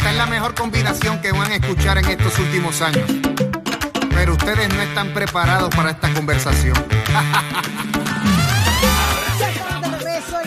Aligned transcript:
esta 0.00 0.12
es 0.12 0.16
la 0.16 0.24
mejor 0.24 0.54
combinación 0.54 1.20
que 1.20 1.30
van 1.30 1.52
a 1.52 1.56
escuchar 1.56 1.98
en 1.98 2.06
estos 2.06 2.38
últimos 2.38 2.80
años. 2.80 3.04
Pero 4.14 4.32
ustedes 4.32 4.66
no 4.70 4.80
están 4.80 5.12
preparados 5.12 5.68
para 5.74 5.90
esta 5.90 6.10
conversación. 6.14 6.74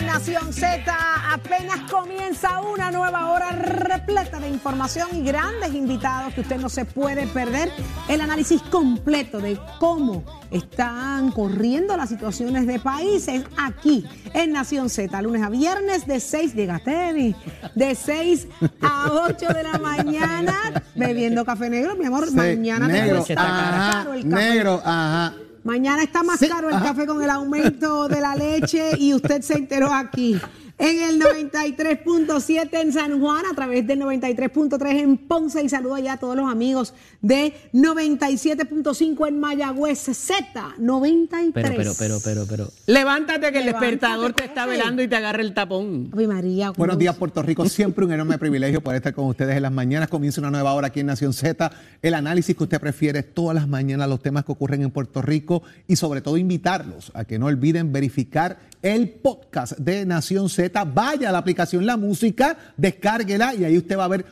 Nación 0.04 0.52
Z. 0.52 1.13
Apenas 1.34 1.90
comienza 1.90 2.60
una 2.60 2.92
nueva 2.92 3.32
hora 3.32 3.50
repleta 3.50 4.38
de 4.38 4.48
información 4.48 5.08
y 5.14 5.22
grandes 5.24 5.74
invitados 5.74 6.32
que 6.32 6.42
usted 6.42 6.58
no 6.60 6.68
se 6.68 6.84
puede 6.84 7.26
perder. 7.26 7.72
El 8.08 8.20
análisis 8.20 8.62
completo 8.62 9.40
de 9.40 9.58
cómo 9.80 10.22
están 10.52 11.32
corriendo 11.32 11.96
las 11.96 12.08
situaciones 12.10 12.68
de 12.68 12.78
países 12.78 13.42
aquí 13.56 14.06
en 14.32 14.52
Nación 14.52 14.88
Z. 14.88 15.20
Lunes 15.22 15.42
a 15.42 15.48
viernes 15.48 16.06
de 16.06 16.20
6 16.20 16.54
de 16.54 17.34
de 17.74 17.94
6 17.96 18.46
a 18.80 19.10
8 19.10 19.48
de 19.48 19.62
la 19.64 19.78
mañana 19.82 20.84
bebiendo 20.94 21.44
café 21.44 21.68
negro. 21.68 21.96
Mi 21.96 22.04
amor, 22.04 22.30
mañana 22.32 22.86
negro, 22.86 23.24
cuesta 23.24 23.42
ajá, 23.42 23.92
caro 24.04 24.14
el 24.14 24.28
café. 24.28 24.50
negro, 24.50 24.80
ajá. 24.84 25.34
Mañana 25.64 26.02
está 26.04 26.22
más 26.22 26.38
Sí, 26.38 26.48
caro 26.48 26.68
el 26.68 26.76
ajá. 26.76 26.84
café 26.84 27.06
con 27.06 27.20
el 27.20 27.30
aumento 27.30 28.06
de 28.06 28.20
la 28.20 28.36
leche 28.36 28.90
y 28.98 29.14
usted 29.14 29.42
se 29.42 29.54
enteró 29.54 29.92
aquí. 29.92 30.40
En 30.76 31.00
el 31.00 31.20
93.7 31.20 32.68
en 32.80 32.92
San 32.92 33.20
Juan, 33.20 33.44
a 33.46 33.54
través 33.54 33.86
del 33.86 34.00
93.3 34.00 34.98
en 34.98 35.16
Ponce. 35.16 35.62
Y 35.62 35.68
saludo 35.68 35.98
ya 35.98 36.14
a 36.14 36.16
todos 36.16 36.34
los 36.34 36.50
amigos 36.50 36.94
de 37.22 37.54
97.5 37.72 39.28
en 39.28 39.38
Mayagüez 39.38 40.08
Z93. 40.08 41.52
Pero, 41.54 41.68
pero, 41.76 41.92
pero, 41.96 42.18
pero, 42.24 42.46
pero. 42.48 42.70
Levántate 42.86 43.52
que 43.52 43.58
el 43.58 43.66
Levántate, 43.66 43.86
despertador 43.86 44.32
te 44.32 44.44
está 44.46 44.66
velando 44.66 45.00
y 45.00 45.06
te 45.06 45.14
agarra 45.14 45.42
el 45.42 45.54
tapón. 45.54 46.10
María. 46.12 46.70
Buenos 46.70 46.98
días, 46.98 47.14
Puerto 47.16 47.42
Rico. 47.42 47.68
Siempre 47.68 48.04
un 48.04 48.12
enorme 48.12 48.38
privilegio 48.38 48.80
poder 48.80 48.96
estar 48.96 49.14
con 49.14 49.26
ustedes 49.26 49.56
en 49.56 49.62
las 49.62 49.72
mañanas. 49.72 50.08
Comienza 50.08 50.40
una 50.40 50.50
nueva 50.50 50.74
hora 50.74 50.88
aquí 50.88 51.00
en 51.00 51.06
Nación 51.06 51.32
Z. 51.32 51.70
El 52.02 52.14
análisis 52.14 52.56
que 52.56 52.64
usted 52.64 52.80
prefiere 52.80 53.22
todas 53.22 53.54
las 53.54 53.68
mañanas, 53.68 54.08
los 54.08 54.20
temas 54.20 54.44
que 54.44 54.50
ocurren 54.50 54.82
en 54.82 54.90
Puerto 54.90 55.22
Rico 55.22 55.62
y 55.86 55.94
sobre 55.94 56.20
todo 56.20 56.36
invitarlos 56.36 57.12
a 57.14 57.24
que 57.24 57.38
no 57.38 57.46
olviden 57.46 57.92
verificar 57.92 58.58
el 58.82 59.08
podcast 59.10 59.78
de 59.78 60.04
Nación 60.04 60.48
Z. 60.48 60.63
Vaya 60.72 61.28
a 61.28 61.32
la 61.32 61.38
aplicación 61.38 61.86
La 61.86 61.96
Música, 61.96 62.56
descárguela 62.76 63.54
y 63.54 63.64
ahí 63.64 63.78
usted 63.78 63.98
va 63.98 64.04
a 64.04 64.08
ver 64.08 64.24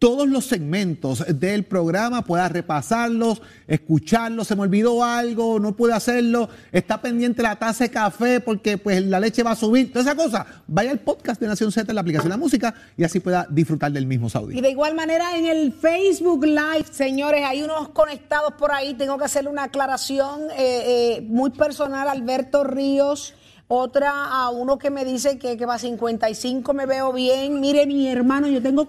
todos 0.00 0.26
los 0.26 0.46
segmentos 0.46 1.22
del 1.38 1.64
programa, 1.64 2.24
pueda 2.24 2.48
repasarlos, 2.48 3.42
escucharlos, 3.68 4.46
se 4.48 4.56
me 4.56 4.62
olvidó 4.62 5.04
algo, 5.04 5.60
no 5.60 5.76
pude 5.76 5.92
hacerlo, 5.92 6.48
está 6.72 7.02
pendiente 7.02 7.42
la 7.42 7.56
taza 7.56 7.84
de 7.84 7.90
café 7.90 8.40
porque 8.40 8.78
pues 8.78 9.04
la 9.04 9.20
leche 9.20 9.42
va 9.42 9.50
a 9.50 9.56
subir, 9.56 9.92
toda 9.92 10.00
esa 10.00 10.14
cosa. 10.14 10.46
Vaya 10.66 10.90
al 10.90 11.00
podcast 11.00 11.38
de 11.38 11.48
Nación 11.48 11.70
Z 11.70 11.92
en 11.92 11.94
la 11.94 12.00
aplicación 12.00 12.30
la 12.30 12.38
música 12.38 12.74
y 12.96 13.04
así 13.04 13.20
pueda 13.20 13.46
disfrutar 13.50 13.92
del 13.92 14.06
mismo 14.06 14.28
Y 14.28 14.30
Saudí. 14.30 14.60
de 14.62 14.70
igual 14.70 14.94
manera 14.94 15.36
en 15.36 15.44
el 15.44 15.70
Facebook 15.70 16.46
Live, 16.46 16.86
señores, 16.90 17.44
hay 17.44 17.62
unos 17.62 17.90
conectados 17.90 18.54
por 18.54 18.72
ahí. 18.72 18.94
Tengo 18.94 19.18
que 19.18 19.24
hacerle 19.24 19.50
una 19.50 19.64
aclaración 19.64 20.44
eh, 20.56 21.18
eh, 21.18 21.26
muy 21.28 21.50
personal. 21.50 22.08
Alberto 22.08 22.64
Ríos, 22.64 23.34
otra 23.72 24.26
a 24.26 24.50
uno 24.50 24.78
que 24.78 24.90
me 24.90 25.04
dice 25.04 25.38
que, 25.38 25.56
que 25.56 25.64
va 25.64 25.74
a 25.74 25.78
55, 25.78 26.74
me 26.74 26.86
veo 26.86 27.12
bien. 27.12 27.60
Mire, 27.60 27.86
mi 27.86 28.08
hermano, 28.08 28.48
yo 28.48 28.60
tengo 28.60 28.88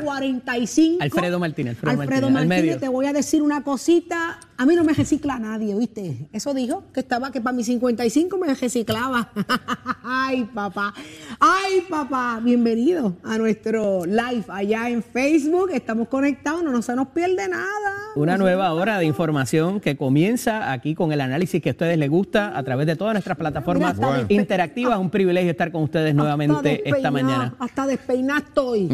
45. 0.00 1.02
Alfredo 1.02 1.40
Martínez, 1.40 1.76
Alfredo 1.82 2.02
Alfredo 2.02 2.30
Martínez, 2.30 2.78
te 2.78 2.88
voy 2.88 3.06
a 3.06 3.12
decir 3.12 3.42
una 3.42 3.64
cosita. 3.64 4.38
A 4.56 4.64
mí 4.64 4.76
no 4.76 4.84
me 4.84 4.92
recicla 4.92 5.40
nadie, 5.40 5.74
¿viste? 5.74 6.28
Eso 6.32 6.54
dijo, 6.54 6.84
que 6.92 7.00
estaba, 7.00 7.32
que 7.32 7.40
para 7.40 7.56
mis 7.56 7.66
55 7.66 8.38
me 8.38 8.54
reciclaba. 8.54 9.32
Ay, 10.04 10.44
papá. 10.54 10.94
Ay, 11.40 11.80
papá. 11.88 12.40
Bienvenido 12.40 13.16
a 13.24 13.38
nuestro 13.38 14.06
live 14.06 14.44
allá 14.48 14.88
en 14.88 15.02
Facebook. 15.02 15.70
Estamos 15.72 16.06
conectados, 16.06 16.62
no, 16.62 16.70
no 16.70 16.80
se 16.80 16.94
nos 16.94 17.08
pierde 17.08 17.48
nada. 17.48 18.07
Una 18.18 18.36
nueva 18.36 18.72
hora 18.72 18.98
de 18.98 19.04
información 19.04 19.78
que 19.80 19.96
comienza 19.96 20.72
aquí 20.72 20.94
con 20.96 21.12
el 21.12 21.20
análisis 21.20 21.62
que 21.62 21.68
a 21.68 21.72
ustedes 21.72 21.96
les 21.96 22.10
gusta 22.10 22.58
a 22.58 22.62
través 22.64 22.86
de 22.88 22.96
todas 22.96 23.14
nuestras 23.14 23.38
plataformas 23.38 23.96
interactivas. 24.28 24.98
Un 24.98 25.08
privilegio 25.08 25.52
estar 25.52 25.70
con 25.70 25.84
ustedes 25.84 26.14
nuevamente 26.16 26.82
esta 26.88 27.10
mañana. 27.12 27.54
Hasta 27.60 27.86
despeinar 27.86 28.42
estoy. 28.48 28.88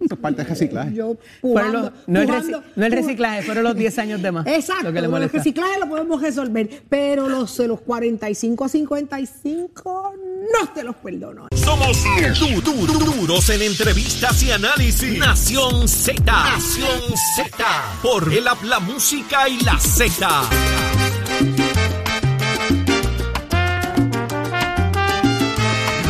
Eso 0.00 0.14
es 0.14 0.18
parte 0.20 0.42
del 0.42 0.50
reciclaje. 0.50 0.94
Yo 0.94 1.16
Fueron 1.40 1.72
pujando, 1.72 1.80
los- 1.90 1.92
no, 2.08 2.20
el 2.20 2.26
pujando, 2.28 2.58
reci- 2.58 2.62
no 2.76 2.86
el 2.86 2.92
reciclaje, 2.92 3.42
fueron 3.42 3.64
los 3.64 3.74
10 3.74 3.98
años 3.98 4.22
de 4.22 4.30
más. 4.32 4.46
Exacto, 4.46 4.84
Lo 4.84 4.92
que 4.92 5.00
le 5.00 5.06
el 5.06 5.10
molesta. 5.10 5.38
reciclaje 5.38 5.80
lo 5.80 5.88
podemos 5.88 6.22
resolver, 6.22 6.82
pero 6.88 7.28
los 7.28 7.56
de 7.56 7.66
los 7.68 7.80
45 7.80 8.64
a 8.64 8.68
55 8.68 10.12
no 10.52 10.68
te 10.72 10.84
los 10.84 10.94
perdono. 10.96 11.48
Somos 11.56 12.02
du- 12.38 12.60
du- 12.62 12.86
du- 12.86 12.98
duros 13.26 13.48
en 13.50 13.60
entrevistas 13.62 14.42
y 14.42 14.50
análisis. 14.52 15.18
Nación 15.18 15.88
Z. 15.88 16.22
Nación 16.24 17.00
Z. 17.36 17.64
Por 18.02 18.32
el 18.32 18.46
app, 18.48 18.62
la 18.68 18.80
música 18.80 19.48
y 19.48 19.58
la 19.64 19.78
Z. 19.78 20.26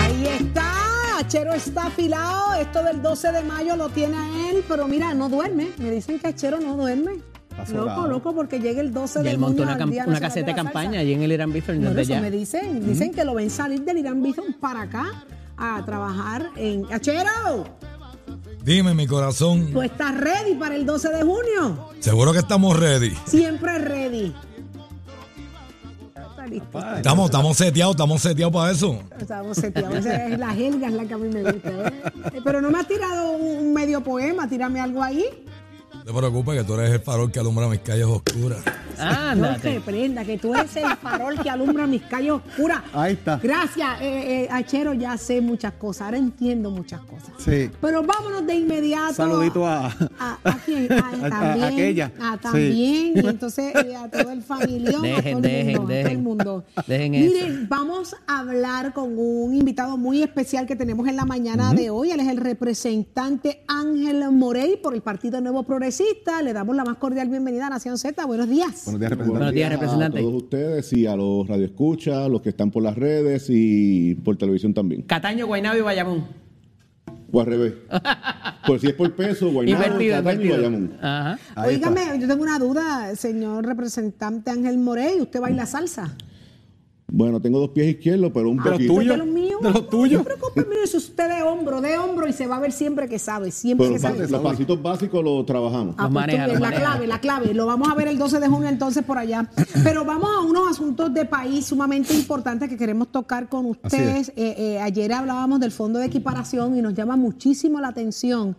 Ahí 0.01 0.27
está, 0.27 1.19
Achero 1.19 1.53
está 1.53 1.87
afilado, 1.87 2.55
esto 2.55 2.83
del 2.83 3.03
12 3.03 3.33
de 3.33 3.43
mayo 3.43 3.77
lo 3.77 3.89
tiene 3.89 4.17
a 4.17 4.51
él, 4.51 4.65
pero 4.69 4.89
mira, 4.89 5.15
no 5.15 5.29
duerme, 5.29 5.69
me 5.79 5.91
dicen 5.91 6.19
que 6.19 6.29
Achero 6.29 6.59
no 6.61 6.77
duerme. 6.77 7.19
Loco, 7.75 8.07
loco, 8.07 8.35
porque 8.37 8.61
llega 8.61 8.81
el 8.81 8.93
12 8.93 9.19
Y 9.19 9.23
de 9.25 9.31
él 9.33 9.39
montó 9.39 9.65
junio 9.65 9.65
una, 9.65 9.73
al 9.75 9.81
cam- 9.81 9.91
Día 9.91 10.05
una 10.07 10.21
caseta 10.21 10.47
de 10.47 10.55
campaña 10.55 11.01
allí 11.01 11.15
en 11.15 11.23
el 11.25 11.33
Irán 11.33 11.53
Bithorn 11.53 11.81
Bueno, 11.83 12.01
eso 12.01 12.11
ya. 12.11 12.21
me 12.21 12.31
dicen, 12.31 12.87
dicen 12.87 13.13
que 13.13 13.25
lo 13.25 13.35
ven 13.35 13.51
salir 13.51 13.81
del 13.83 13.99
Irán 13.99 14.23
Bithorn 14.23 14.53
para 14.61 14.83
acá 14.83 15.25
a 15.57 15.83
trabajar 15.85 16.51
en... 16.55 16.85
Achero, 16.93 17.65
Dime, 18.69 18.93
mi 18.93 19.07
corazón. 19.07 19.73
¿tú 19.73 19.81
estás 19.81 20.15
ready 20.15 20.55
para 20.55 20.77
el 20.77 20.85
12 20.85 21.09
de 21.09 21.23
junio? 21.23 21.89
Seguro 22.01 22.35
que 22.35 22.41
estamos 22.41 22.79
ready. 22.79 23.17
Siempre 23.25 23.79
ready. 23.79 24.35
Estamos, 26.97 27.31
estamos 27.31 27.57
seteados, 27.57 27.95
estamos 27.95 28.21
seteados 28.21 28.53
para 28.53 28.71
eso. 28.71 29.03
Estamos 29.19 29.57
seteados. 29.57 29.97
Esa 29.97 30.27
es 30.27 30.39
la 30.39 30.51
jerga, 30.51 30.89
es 30.89 30.93
la 30.93 31.07
que 31.07 31.15
a 31.15 31.17
mí 31.17 31.29
me 31.29 31.51
gusta. 31.51 31.71
¿eh? 31.71 32.41
Pero 32.45 32.61
no 32.61 32.71
me 32.71 32.79
has 32.79 32.87
tirado 32.87 33.31
un 33.31 33.49
un 33.59 33.73
medio 33.73 34.03
poema, 34.03 34.49
tírame 34.49 34.81
algo 34.81 35.03
ahí. 35.03 35.25
No 36.09 36.15
te 36.15 36.19
preocupes 36.21 36.59
que 36.59 36.65
tú 36.65 36.73
eres 36.75 36.91
el 36.91 37.01
farol 37.01 37.31
que 37.31 37.39
alumbra 37.39 37.69
mis 37.69 37.81
calles 37.81 38.07
oscuras. 38.07 38.61
No 38.97 39.05
Ándate. 39.05 39.75
te 39.75 39.81
prenda, 39.83 40.25
que 40.25 40.39
tú 40.39 40.55
eres 40.55 40.75
el 40.77 40.87
farol 40.97 41.39
que 41.41 41.51
alumbra 41.51 41.87
mis 41.87 42.01
calles 42.03 42.33
oscuras. 42.33 42.83
Ahí 42.95 43.13
está. 43.13 43.37
Gracias, 43.37 44.01
eh, 44.01 44.45
eh, 44.45 44.49
Achero, 44.51 44.95
ya 44.95 45.19
sé 45.19 45.43
muchas 45.43 45.75
cosas, 45.75 46.07
ahora 46.07 46.17
entiendo 46.17 46.71
muchas 46.71 47.03
cosas. 47.03 47.31
Sí. 47.39 47.71
Pero 47.81 48.03
vámonos 48.03 48.47
de 48.47 48.55
inmediato. 48.55 49.13
Saludito 49.15 49.67
a, 49.67 49.87
a, 50.19 50.39
a 50.43 50.59
quién? 50.65 50.91
A- 50.91 50.97
a- 50.97 51.27
a 51.27 51.31
también, 51.31 51.65
aquella. 51.65 52.13
Ah, 52.19 52.33
Sí. 52.37 52.43
también. 52.43 53.13
Y 53.15 53.29
entonces 53.29 53.75
eh, 53.75 53.95
a 53.95 54.09
todo 54.11 54.31
el 54.33 54.43
familión. 54.43 55.05
a 55.05 55.09
Dejen, 55.09 55.33
todo 55.35 55.37
el 55.37 55.43
dejen, 55.43 55.75
mundo, 55.77 55.83
a 55.83 55.85
todo 55.85 55.93
el 55.99 56.05
dejen. 56.05 56.23
mundo. 56.25 56.65
Dejen 56.87 57.11
Miren, 57.13 57.53
eso. 57.59 57.67
vamos 57.69 58.17
a 58.27 58.39
hablar 58.41 58.95
con 58.95 59.13
un 59.17 59.55
invitado 59.55 59.99
muy 59.99 60.23
especial 60.23 60.67
que 60.67 60.75
tenemos 60.75 61.07
en 61.07 61.17
la 61.17 61.27
mañana 61.27 61.75
de 61.75 61.91
hoy. 61.91 62.11
Él 62.13 62.21
es 62.21 62.29
el 62.29 62.39
representante 62.39 63.63
Ángel 63.69 64.25
Morey 64.33 64.79
por 64.83 64.95
el 64.95 65.03
Partido 65.03 65.41
Nuevo 65.43 65.63
Progresista. 65.65 65.98
Le 66.45 66.53
damos 66.53 66.77
la 66.77 66.85
más 66.85 66.97
cordial 66.99 67.29
bienvenida 67.29 67.67
a 67.67 67.71
Nación 67.71 67.99
Z. 67.99 68.25
Buenos 68.25 68.49
días. 68.49 68.85
Buenos 68.85 69.01
días, 69.01 69.11
representante. 69.11 69.31
Buenos 69.31 69.53
días, 69.53 69.71
representante. 69.71 70.19
A 70.19 70.23
todos 70.23 70.43
ustedes 70.45 70.93
y 70.93 71.07
a 71.07 71.17
los 71.17 71.49
radioescuchas, 71.49 72.29
los 72.31 72.41
que 72.41 72.51
están 72.51 72.71
por 72.71 72.85
las 72.85 72.97
redes 72.97 73.47
y 73.49 74.15
por 74.15 74.37
televisión 74.37 74.73
también. 74.73 75.03
Cataño, 75.03 75.49
Guaynabo 75.49 75.77
y 75.77 75.81
Bayamón. 75.81 76.25
O 77.33 77.41
al 77.41 77.47
revés. 77.47 77.75
Pues 78.67 78.83
si 78.83 78.89
es 78.89 78.93
por 78.93 79.11
peso, 79.17 79.51
Guaynabo, 79.51 79.83
Invertido, 79.83 80.17
Cataño 80.17 80.41
y 80.41 80.45
invertido. 80.45 80.71
Bayamón. 80.71 80.99
Ajá. 81.01 81.39
Óigame, 81.67 82.21
yo 82.21 82.29
tengo 82.29 82.43
una 82.43 82.59
duda, 82.59 83.17
señor 83.17 83.65
representante 83.65 84.51
Ángel 84.51 84.77
Morey. 84.77 85.23
¿Usted 85.23 85.41
baila 85.41 85.65
salsa? 85.65 86.15
Bueno, 87.11 87.41
tengo 87.41 87.59
dos 87.59 87.71
pies 87.71 87.87
izquierdos, 87.89 88.31
pero 88.35 88.51
un 88.51 88.59
¿De 88.59 88.65
los 88.65 88.73
poquito. 88.73 88.95
tuyos? 88.95 89.13
¿De 89.13 89.17
los 89.17 89.27
míos? 89.27 89.61
¿De 89.63 89.71
los 89.71 89.89
tuyos? 89.89 90.23
No 90.23 90.31
se 90.31 90.37
preocupe, 90.37 90.67
mire, 90.69 90.83
eso 90.83 90.99
usted 90.99 91.37
de 91.37 91.43
hombro, 91.43 91.81
de 91.81 91.97
hombro 91.97 92.29
y 92.29 92.35
se 92.35 92.47
va 92.47 92.57
a 92.57 92.61
ver 92.61 92.71
siempre 92.71 93.09
que 93.09 93.19
sabe, 93.19 93.51
siempre 93.51 93.87
Pero 93.87 93.95
que 93.95 94.01
sabe. 94.03 94.29
los 94.29 94.43
pasitos 94.43 94.83
básicos 94.83 95.25
los 95.25 95.47
trabajamos. 95.47 95.95
Ah, 95.97 96.03
Los 96.03 96.13
pues, 96.13 96.13
maneja, 96.13 96.45
tú 96.45 96.51
bien, 96.51 96.61
los 96.61 96.71
la 96.71 96.77
clave, 96.77 97.07
la 97.07 97.21
clave. 97.21 97.55
Lo 97.55 97.65
vamos 97.65 97.89
a 97.89 97.95
ver 97.95 98.09
el 98.09 98.19
12 98.19 98.41
de 98.41 98.49
junio 98.49 98.69
entonces 98.69 99.03
por 99.05 99.17
allá. 99.17 99.51
Pero 99.83 100.05
vamos 100.05 100.29
a 100.37 100.41
unos 100.43 100.71
asuntos 100.71 101.13
de 101.15 101.25
país 101.25 101.65
sumamente 101.65 102.13
importantes 102.13 102.69
que 102.69 102.77
queremos 102.77 103.09
tocar 103.11 103.49
con 103.49 103.65
ustedes. 103.65 104.29
Eh, 104.37 104.55
eh, 104.59 104.79
ayer 104.79 105.11
hablábamos 105.13 105.61
del 105.61 105.73
fondo 105.73 105.99
de 105.99 106.07
equiparación 106.07 106.77
y 106.77 106.83
nos 106.83 106.93
llama 106.93 107.17
muchísimo 107.17 107.81
la 107.81 107.89
atención 107.89 108.55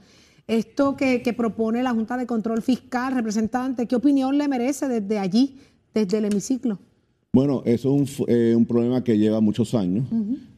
esto 0.47 0.97
que, 0.97 1.21
que 1.21 1.33
propone 1.33 1.83
la 1.83 1.91
Junta 1.91 2.17
de 2.17 2.25
Control 2.25 2.63
Fiscal, 2.63 3.13
representante. 3.13 3.85
¿Qué 3.85 3.95
opinión 3.95 4.39
le 4.39 4.47
merece 4.47 4.87
desde 4.87 5.19
allí, 5.19 5.59
desde 5.93 6.17
el 6.17 6.25
hemiciclo? 6.25 6.79
Bueno, 7.31 7.61
eso 7.63 7.95
es 7.95 8.19
un, 8.19 8.25
eh, 8.27 8.55
un 8.55 8.65
problema 8.65 9.03
que 9.03 9.15
lleva 9.15 9.39
muchos 9.39 9.75
años. 9.75 10.07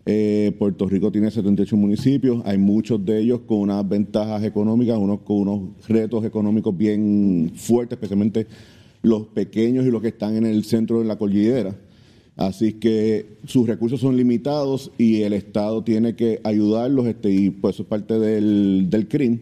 Eh, 0.06 0.56
Puerto 0.58 0.88
Rico 0.88 1.12
tiene 1.12 1.30
78 1.30 1.76
municipios, 1.76 2.42
hay 2.46 2.58
muchos 2.58 3.04
de 3.06 3.20
ellos 3.20 3.42
con 3.46 3.58
unas 3.60 3.88
ventajas 3.88 4.42
económicas, 4.46 4.98
unos 4.98 5.20
con 5.20 5.50
unos 5.50 5.88
retos 5.90 6.24
económicos 6.24 6.76
bien 6.78 7.52
fuertes, 7.56 7.98
especialmente 7.98 8.48
los 9.02 9.28
pequeños 9.28 9.86
y 9.86 9.92
los 9.92 10.02
que 10.02 10.08
están 10.08 10.38
en 10.38 10.46
el 10.46 10.64
centro 10.64 11.00
de 11.00 11.06
la 11.06 11.18
cordillera. 11.18 11.76
Así 12.38 12.74
que 12.74 13.38
sus 13.46 13.68
recursos 13.68 14.00
son 14.00 14.16
limitados 14.16 14.94
y 14.98 15.24
el 15.24 15.34
Estado 15.34 15.84
tiene 15.84 16.16
que 16.16 16.40
ayudarlos, 16.46 17.06
este, 17.06 17.32
y 17.32 17.50
pues 17.50 17.76
eso 17.76 17.84
es 17.84 17.90
parte 17.90 18.18
del, 18.18 18.90
del 18.90 19.10
CRIM, 19.10 19.40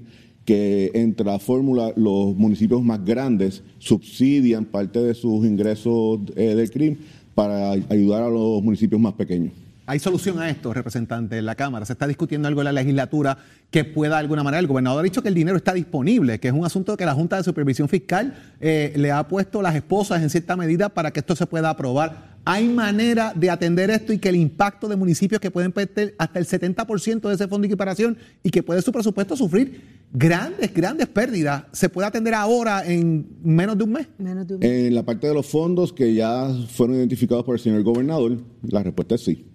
que 0.50 0.90
entre 0.96 1.28
la 1.28 1.38
fórmula 1.38 1.94
los 1.96 2.36
municipios 2.36 2.82
más 2.82 3.06
grandes 3.06 3.62
subsidian 3.78 4.66
parte 4.66 5.00
de 5.00 5.14
sus 5.14 5.46
ingresos 5.46 6.22
eh, 6.36 6.56
del 6.56 6.72
CRIM 6.72 6.98
para 7.36 7.72
ayudar 7.72 8.24
a 8.24 8.30
los 8.30 8.62
municipios 8.64 9.00
más 9.00 9.14
pequeños. 9.14 9.54
¿Hay 9.90 9.98
solución 9.98 10.38
a 10.38 10.48
esto, 10.52 10.72
representante, 10.72 11.40
en 11.40 11.48
la 11.48 11.56
Cámara? 11.56 11.84
¿Se 11.84 11.94
está 11.94 12.06
discutiendo 12.06 12.48
algo 12.48 12.62
en 12.62 12.66
la 12.66 12.72
legislatura 12.72 13.40
que 13.72 13.84
pueda 13.84 14.18
de 14.18 14.20
alguna 14.20 14.44
manera? 14.44 14.60
El 14.60 14.68
gobernador 14.68 15.00
ha 15.00 15.04
dicho 15.04 15.24
que 15.24 15.30
el 15.30 15.34
dinero 15.34 15.58
está 15.58 15.74
disponible, 15.74 16.40
que 16.40 16.48
es 16.48 16.54
un 16.54 16.64
asunto 16.64 16.96
que 16.96 17.08
la 17.08 17.16
Junta 17.16 17.38
de 17.38 17.44
Supervisión 17.44 17.90
Fiscal 17.90 18.36
eh, 18.62 18.94
le 18.96 19.12
ha 19.12 19.28
puesto 19.28 19.64
las 19.64 19.74
esposas 19.74 20.22
en 20.22 20.30
cierta 20.30 20.56
medida 20.56 20.90
para 20.90 21.10
que 21.10 21.22
esto 21.22 21.36
se 21.36 21.48
pueda 21.48 21.72
aprobar. 21.72 22.38
¿Hay 22.52 22.68
manera 22.68 23.32
de 23.36 23.48
atender 23.48 23.92
esto 23.92 24.12
y 24.12 24.18
que 24.18 24.30
el 24.30 24.36
impacto 24.36 24.88
de 24.88 24.96
municipios 24.96 25.40
que 25.40 25.52
pueden 25.52 25.72
perder 25.72 26.16
hasta 26.18 26.40
el 26.40 26.48
70% 26.48 27.28
de 27.28 27.36
ese 27.36 27.48
fondo 27.48 27.60
de 27.60 27.68
equiparación 27.68 28.18
y 28.42 28.50
que 28.50 28.64
puede 28.64 28.82
su 28.82 28.92
presupuesto 28.92 29.38
sufrir 29.38 29.84
grandes, 30.12 30.74
grandes 30.74 31.06
pérdidas, 31.10 31.66
se 31.72 31.90
puede 31.90 32.08
atender 32.08 32.34
ahora 32.34 32.84
en 32.88 33.38
menos 33.44 33.78
de 33.78 33.84
un 33.84 33.92
mes? 33.92 34.08
Menos 34.18 34.48
de 34.48 34.56
un 34.56 34.62
mes. 34.62 34.68
En 34.68 34.96
la 34.96 35.04
parte 35.04 35.28
de 35.28 35.36
los 35.36 35.46
fondos 35.46 35.94
que 35.94 36.16
ya 36.16 36.50
fueron 36.72 36.96
identificados 36.96 37.46
por 37.46 37.54
el 37.54 37.62
señor 37.62 37.84
gobernador, 37.84 38.40
la 38.64 38.82
respuesta 38.82 39.14
es 39.14 39.22
sí. 39.22 39.46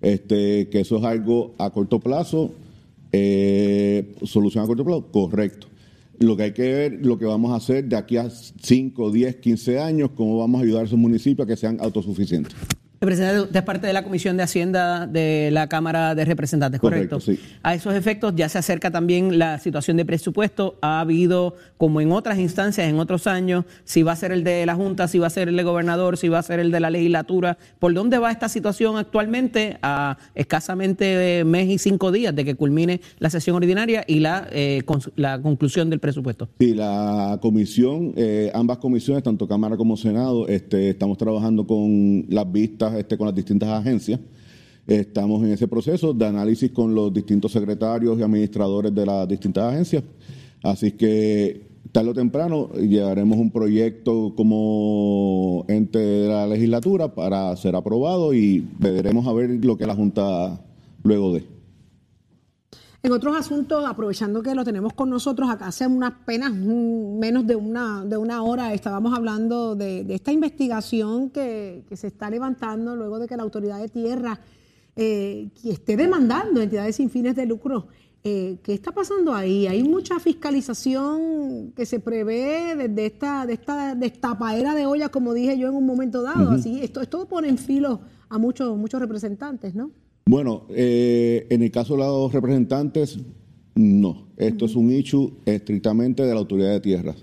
Este, 0.00 0.68
que 0.68 0.80
eso 0.80 0.96
es 0.96 1.04
algo 1.04 1.54
a 1.58 1.70
corto 1.70 2.00
plazo, 2.00 2.52
eh, 3.12 4.16
solución 4.24 4.64
a 4.64 4.66
corto 4.66 4.84
plazo, 4.84 5.12
correcto. 5.12 5.68
Lo 6.22 6.36
que 6.36 6.44
hay 6.44 6.52
que 6.52 6.62
ver, 6.62 7.04
lo 7.04 7.18
que 7.18 7.24
vamos 7.24 7.50
a 7.50 7.56
hacer 7.56 7.84
de 7.84 7.96
aquí 7.96 8.16
a 8.16 8.30
5, 8.30 9.10
10, 9.10 9.36
15 9.36 9.80
años, 9.80 10.10
cómo 10.14 10.38
vamos 10.38 10.60
a 10.60 10.64
ayudar 10.64 10.82
a 10.82 10.86
esos 10.86 10.98
municipios 10.98 11.44
a 11.44 11.48
que 11.48 11.56
sean 11.56 11.78
autosuficientes. 11.80 12.54
Representante, 13.02 13.40
usted 13.40 13.56
es 13.56 13.62
parte 13.64 13.88
de 13.88 13.92
la 13.92 14.04
Comisión 14.04 14.36
de 14.36 14.44
Hacienda 14.44 15.08
de 15.08 15.50
la 15.50 15.68
Cámara 15.68 16.14
de 16.14 16.24
Representantes, 16.24 16.80
¿correcto? 16.80 17.18
Correcto, 17.18 17.42
sí. 17.44 17.58
A 17.64 17.74
esos 17.74 17.94
efectos 17.94 18.32
ya 18.36 18.48
se 18.48 18.58
acerca 18.58 18.92
también 18.92 19.40
la 19.40 19.58
situación 19.58 19.96
de 19.96 20.04
presupuesto. 20.04 20.76
Ha 20.82 21.00
habido, 21.00 21.56
como 21.78 22.00
en 22.00 22.12
otras 22.12 22.38
instancias, 22.38 22.88
en 22.88 23.00
otros 23.00 23.26
años, 23.26 23.64
si 23.82 24.04
va 24.04 24.12
a 24.12 24.16
ser 24.16 24.30
el 24.30 24.44
de 24.44 24.64
la 24.66 24.76
Junta, 24.76 25.08
si 25.08 25.18
va 25.18 25.26
a 25.26 25.30
ser 25.30 25.48
el 25.48 25.56
de 25.56 25.64
gobernador, 25.64 26.16
si 26.16 26.28
va 26.28 26.38
a 26.38 26.42
ser 26.44 26.60
el 26.60 26.70
de 26.70 26.78
la 26.78 26.90
legislatura. 26.90 27.58
¿Por 27.80 27.92
dónde 27.92 28.18
va 28.18 28.30
esta 28.30 28.48
situación 28.48 28.96
actualmente 28.96 29.78
a 29.82 30.16
escasamente 30.36 31.42
mes 31.44 31.70
y 31.70 31.78
cinco 31.78 32.12
días 32.12 32.32
de 32.36 32.44
que 32.44 32.54
culmine 32.54 33.00
la 33.18 33.30
sesión 33.30 33.56
ordinaria 33.56 34.04
y 34.06 34.20
la, 34.20 34.46
eh, 34.52 34.84
la 35.16 35.42
conclusión 35.42 35.90
del 35.90 35.98
presupuesto? 35.98 36.48
Sí, 36.60 36.72
la 36.72 37.36
comisión, 37.42 38.12
eh, 38.14 38.52
ambas 38.54 38.78
comisiones, 38.78 39.24
tanto 39.24 39.48
Cámara 39.48 39.76
como 39.76 39.96
Senado, 39.96 40.46
este, 40.46 40.90
estamos 40.90 41.18
trabajando 41.18 41.66
con 41.66 42.26
las 42.28 42.50
vistas, 42.52 42.91
este, 42.94 43.16
con 43.16 43.26
las 43.26 43.34
distintas 43.34 43.68
agencias. 43.68 44.20
Estamos 44.86 45.42
en 45.44 45.52
ese 45.52 45.68
proceso 45.68 46.12
de 46.12 46.26
análisis 46.26 46.70
con 46.70 46.94
los 46.94 47.12
distintos 47.12 47.52
secretarios 47.52 48.18
y 48.18 48.22
administradores 48.22 48.94
de 48.94 49.06
las 49.06 49.28
distintas 49.28 49.72
agencias. 49.72 50.02
Así 50.62 50.92
que 50.92 51.62
tarde 51.92 52.10
o 52.10 52.14
temprano 52.14 52.70
llevaremos 52.72 53.38
un 53.38 53.50
proyecto 53.50 54.32
como 54.34 55.64
ente 55.68 55.98
de 55.98 56.28
la 56.28 56.46
legislatura 56.46 57.14
para 57.14 57.54
ser 57.56 57.76
aprobado 57.76 58.34
y 58.34 58.66
veremos 58.78 59.26
a 59.26 59.32
ver 59.32 59.50
lo 59.64 59.76
que 59.76 59.86
la 59.86 59.94
Junta 59.94 60.60
luego 61.04 61.34
de. 61.34 61.51
En 63.04 63.10
otros 63.10 63.36
asuntos, 63.36 63.84
aprovechando 63.84 64.42
que 64.42 64.54
lo 64.54 64.64
tenemos 64.64 64.92
con 64.92 65.10
nosotros, 65.10 65.50
acá 65.50 65.66
hace 65.66 65.86
unas 65.86 66.12
apenas 66.12 66.52
mm, 66.52 67.18
menos 67.18 67.46
de 67.46 67.56
una, 67.56 68.04
de 68.04 68.16
una 68.16 68.44
hora 68.44 68.72
estábamos 68.74 69.12
hablando 69.16 69.74
de, 69.74 70.04
de 70.04 70.14
esta 70.14 70.30
investigación 70.30 71.30
que, 71.30 71.84
que 71.88 71.96
se 71.96 72.06
está 72.06 72.30
levantando 72.30 72.94
luego 72.94 73.18
de 73.18 73.26
que 73.26 73.36
la 73.36 73.42
autoridad 73.42 73.80
de 73.80 73.88
tierra 73.88 74.38
eh, 74.94 75.48
esté 75.64 75.96
demandando 75.96 76.60
entidades 76.60 76.96
sin 76.96 77.10
fines 77.10 77.34
de 77.34 77.46
lucro. 77.46 77.88
Eh, 78.24 78.58
¿Qué 78.62 78.72
está 78.72 78.92
pasando 78.92 79.34
ahí? 79.34 79.66
Hay 79.66 79.82
mucha 79.82 80.20
fiscalización 80.20 81.72
que 81.74 81.86
se 81.86 81.98
prevé 81.98 82.76
desde 82.76 83.06
esta, 83.06 83.46
de 83.46 83.54
esta 83.54 83.96
destapadera 83.96 84.76
de 84.76 84.86
olla, 84.86 85.08
como 85.08 85.34
dije 85.34 85.58
yo 85.58 85.68
en 85.68 85.74
un 85.74 85.86
momento 85.86 86.22
dado. 86.22 86.50
Así, 86.50 86.80
esto, 86.82 87.00
esto 87.00 87.26
pone 87.26 87.48
en 87.48 87.58
filo 87.58 88.00
a 88.28 88.38
muchos, 88.38 88.76
muchos 88.76 89.00
representantes, 89.00 89.74
¿no? 89.74 89.90
Bueno, 90.24 90.62
eh, 90.70 91.46
en 91.50 91.62
el 91.62 91.70
caso 91.70 91.94
de 91.94 92.00
los 92.00 92.32
representantes, 92.32 93.18
no. 93.74 94.26
Esto 94.36 94.66
es 94.66 94.76
un 94.76 94.92
issue 94.92 95.32
estrictamente 95.46 96.22
de 96.22 96.32
la 96.32 96.40
autoridad 96.40 96.70
de 96.70 96.80
tierras. 96.80 97.16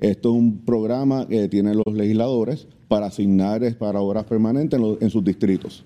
Esto 0.00 0.30
es 0.30 0.34
un 0.36 0.58
programa 0.58 1.26
que 1.28 1.48
tienen 1.48 1.76
los 1.84 1.94
legisladores 1.94 2.66
para 2.88 3.06
asignar 3.06 3.62
para 3.78 4.00
obras 4.00 4.24
permanentes 4.24 4.78
en, 4.78 4.82
los- 4.86 5.00
en 5.00 5.10
sus 5.10 5.24
distritos. 5.24 5.82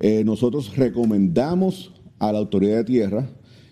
Eh, 0.00 0.22
nosotros 0.24 0.76
recomendamos 0.76 1.92
a 2.18 2.32
la 2.32 2.38
autoridad 2.38 2.78
de 2.78 2.84
tierras 2.84 3.26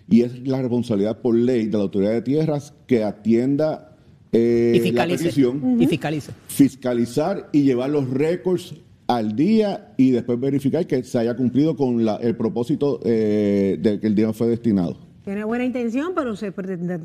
y 0.09 0.21
es 0.21 0.47
la 0.47 0.61
responsabilidad 0.61 1.19
por 1.21 1.35
ley 1.35 1.65
de 1.65 1.77
la 1.77 1.83
autoridad 1.83 2.11
de 2.11 2.21
tierras 2.21 2.73
que 2.85 3.03
atienda 3.03 3.97
eh, 4.31 4.81
y 4.85 4.91
la 4.91 5.07
petición 5.07 5.81
Y 5.81 5.87
fiscalice. 5.87 6.31
fiscalizar 6.47 7.49
y 7.51 7.63
llevar 7.63 7.89
los 7.89 8.09
récords 8.09 8.75
al 9.07 9.35
día 9.35 9.93
y 9.97 10.11
después 10.11 10.39
verificar 10.39 10.85
que 10.85 11.03
se 11.03 11.17
haya 11.19 11.35
cumplido 11.35 11.75
con 11.75 12.03
la- 12.05 12.17
el 12.17 12.35
propósito 12.35 12.99
eh, 13.05 13.77
de 13.79 13.99
que 13.99 14.07
el 14.07 14.15
día 14.15 14.33
fue 14.33 14.47
destinado. 14.47 14.97
Tiene 15.23 15.43
buena 15.43 15.65
intención, 15.65 16.13
pero 16.15 16.37
se, 16.37 16.53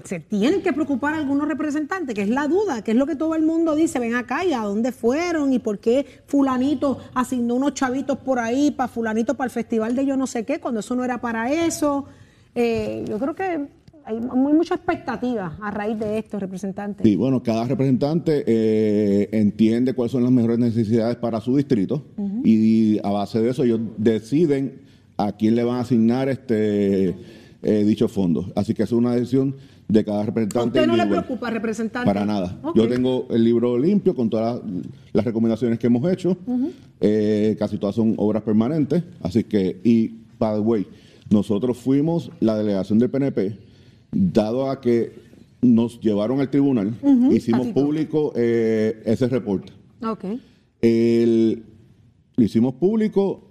se 0.05 0.21
tienen 0.21 0.63
que 0.63 0.73
preocupar 0.73 1.15
algunos 1.15 1.49
representantes, 1.49 2.15
que 2.15 2.23
es 2.23 2.29
la 2.29 2.47
duda, 2.47 2.83
que 2.83 2.93
es 2.93 2.97
lo 2.97 3.05
que 3.07 3.17
todo 3.17 3.35
el 3.35 3.43
mundo 3.43 3.75
dice, 3.75 3.99
ven 3.99 4.15
acá 4.15 4.45
y 4.45 4.53
a 4.53 4.61
dónde 4.61 4.93
fueron 4.93 5.53
y 5.53 5.59
por 5.59 5.81
qué 5.81 6.07
fulanito 6.27 6.99
asignó 7.15 7.57
unos 7.57 7.75
chavitos 7.75 8.19
por 8.19 8.39
ahí 8.39 8.71
para 8.71 8.87
fulanito 8.89 9.35
para 9.35 9.47
el 9.47 9.51
festival 9.51 9.97
de 9.97 10.07
yo 10.07 10.17
no 10.17 10.29
sé 10.29 10.45
qué, 10.45 10.61
cuando 10.61 10.79
eso 10.81 10.95
no 10.95 11.05
era 11.05 11.21
para 11.21 11.53
eso. 11.53 12.05
Eh, 12.55 13.05
yo 13.09 13.19
creo 13.19 13.35
que 13.35 13.67
hay 14.05 14.21
muy 14.21 14.53
mucha 14.53 14.75
expectativa 14.75 15.57
a 15.61 15.71
raíz 15.71 15.99
de 15.99 16.19
esto, 16.19 16.39
representantes. 16.39 17.05
Sí, 17.05 17.17
bueno, 17.17 17.43
cada 17.43 17.67
representante 17.67 18.45
eh, 18.47 19.29
entiende 19.33 19.95
cuáles 19.95 20.13
son 20.13 20.23
las 20.23 20.33
mejores 20.33 20.59
necesidades 20.59 21.17
para 21.17 21.41
su 21.41 21.57
distrito 21.57 22.03
y 22.45 22.99
a 23.05 23.11
base 23.11 23.41
de 23.41 23.51
eso 23.51 23.65
ellos 23.65 23.81
deciden 23.97 24.81
a 25.17 25.33
quién 25.33 25.55
le 25.55 25.65
van 25.65 25.77
a 25.77 25.81
asignar 25.81 26.29
este 26.29 27.15
eh, 27.63 27.85
dichos 27.85 28.11
fondos. 28.11 28.47
Así 28.57 28.75
que 28.75 28.83
es 28.83 28.93
una 28.93 29.15
decisión 29.15 29.55
de 29.89 30.05
cada 30.05 30.23
¿A 30.23 30.27
representante. 30.27 30.81
usted 30.81 30.87
no 30.87 30.97
le 30.97 31.07
preocupa, 31.07 31.51
representante? 31.51 32.07
Para 32.07 32.25
nada. 32.25 32.59
Yo 32.75 32.89
tengo 32.89 33.27
el 33.31 33.45
libro 33.45 33.79
limpio 33.79 34.15
con 34.15 34.31
todas 34.31 34.57
las, 34.57 34.65
las 35.13 35.25
recomendaciones 35.25 35.79
que 35.79 35.87
hemos 35.87 36.11
hecho. 36.11 36.37
Eh, 37.01 37.57
casi 37.59 37.79
todas 37.79 37.95
son 37.95 38.15
obras 38.17 38.43
permanentes. 38.43 39.05
Así 39.21 39.45
que, 39.45 39.81
y, 39.85 40.09
by 40.39 40.55
the 40.55 40.61
way, 40.61 40.87
nosotros 41.31 41.77
fuimos 41.79 42.31
la 42.41 42.57
delegación 42.57 42.99
del 42.99 43.11
PNP, 43.11 43.59
dado 44.13 44.71
a 44.71 44.81
que 44.81 45.13
nos 45.63 46.01
llevaron 46.01 46.41
al 46.41 46.51
tribunal, 46.51 46.95
hicimos 47.33 47.69
público 47.69 48.33
eh, 48.37 49.03
ese 49.05 49.29
reporte. 49.29 49.73
Ok. 50.05 50.25
El- 50.81 51.65
lo 52.37 52.45
hicimos 52.45 52.75
público, 52.75 53.45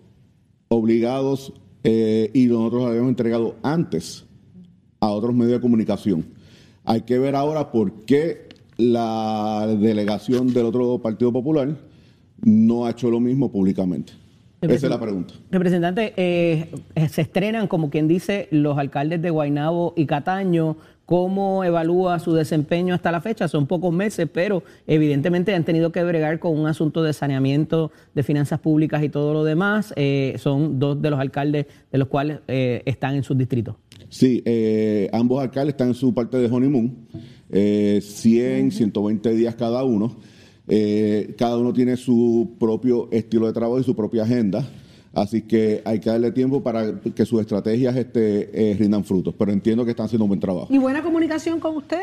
obligados, 0.70 1.54
eh, 1.84 2.30
y 2.34 2.46
nosotros 2.48 2.84
lo 2.84 2.88
habíamos 2.90 3.10
entregado 3.10 3.56
antes 3.64 4.26
a 5.00 5.10
otros 5.12 5.34
medios 5.34 5.54
de 5.54 5.62
comunicación. 5.62 6.26
Hay 6.84 7.02
que 7.02 7.18
ver 7.20 7.36
ahora 7.36 7.72
por 7.72 7.92
qué 8.06 8.50
la 8.78 9.68
delegación 9.80 10.54
del 10.54 10.66
otro 10.66 11.00
Partido 11.00 11.32
Popular 11.32 11.78
no 12.44 12.86
ha 12.86 12.92
hecho 12.92 13.10
lo 13.12 13.20
mismo 13.20 13.52
públicamente. 13.52 14.14
Esa 14.62 14.74
es 14.74 14.84
la 14.84 15.00
pregunta. 15.00 15.34
Representante, 15.50 16.14
eh, 16.18 16.72
se 17.10 17.22
estrenan, 17.22 17.68
como 17.68 17.90
quien 17.90 18.08
dice, 18.08 18.48
los 18.52 18.78
alcaldes 18.78 19.22
de 19.22 19.30
Guaynabo 19.30 19.94
y 19.98 20.06
Cataño. 20.06 20.78
¿Cómo 21.06 21.66
evalúa 21.66 22.20
su 22.20 22.34
desempeño 22.34 22.94
hasta 22.94 23.12
la 23.12 23.20
fecha? 23.20 23.48
Son 23.48 23.68
pocos 23.68 23.94
meses, 23.94 24.30
pero 24.32 24.64
evidentemente 24.88 25.54
han 25.54 25.66
tenido 25.66 25.92
que 25.92 26.04
bregar 26.04 26.40
con 26.40 26.58
un 26.58 26.68
asunto 26.68 27.04
de 27.04 27.12
saneamiento 27.12 27.92
de 28.14 28.24
finanzas 28.24 28.60
públicas 28.60 29.04
y 29.04 29.10
todo 29.10 29.34
lo 29.34 29.44
demás. 29.44 29.94
Eh, 29.98 30.36
son 30.38 30.80
dos 30.80 31.02
de 31.02 31.10
los 31.10 31.20
alcaldes 31.20 31.66
de 31.92 31.98
los 31.98 32.08
cuales 32.08 32.40
eh, 32.48 32.82
están 32.86 33.16
en 33.16 33.24
sus 33.24 33.38
distritos. 33.38 33.76
Sí, 34.12 34.44
eh, 34.46 35.10
ambos 35.14 35.42
alcaldes 35.42 35.74
están 35.74 35.88
en 35.90 35.94
su 35.94 36.14
parte 36.14 36.38
de 36.38 36.48
honeymoon, 36.48 36.96
eh, 37.50 38.00
100, 38.02 38.72
120 38.72 39.34
días 39.36 39.56
cada 39.56 39.84
uno. 39.84 40.18
Eh, 40.68 41.36
cada 41.38 41.58
uno 41.58 41.74
tiene 41.74 41.98
su 41.98 42.56
propio 42.60 43.10
estilo 43.12 43.48
de 43.48 43.54
trabajo 43.54 43.80
y 43.80 43.84
su 43.84 43.96
propia 43.96 44.24
agenda, 44.24 44.64
así 45.14 45.42
que 45.42 45.82
hay 45.84 46.00
que 46.00 46.10
darle 46.10 46.32
tiempo 46.32 46.62
para 46.62 47.00
que 47.00 47.26
sus 47.26 47.42
estrategias 47.42 47.96
este, 47.96 48.72
eh, 48.72 48.76
rindan 48.78 49.04
frutos, 49.04 49.34
pero 49.38 49.52
entiendo 49.52 49.84
que 49.84 49.92
están 49.92 50.06
haciendo 50.06 50.26
un 50.26 50.30
buen 50.30 50.40
trabajo. 50.40 50.68
¿Y 50.70 50.78
buena 50.78 51.02
comunicación 51.04 51.60
con 51.60 51.78
usted, 51.78 51.98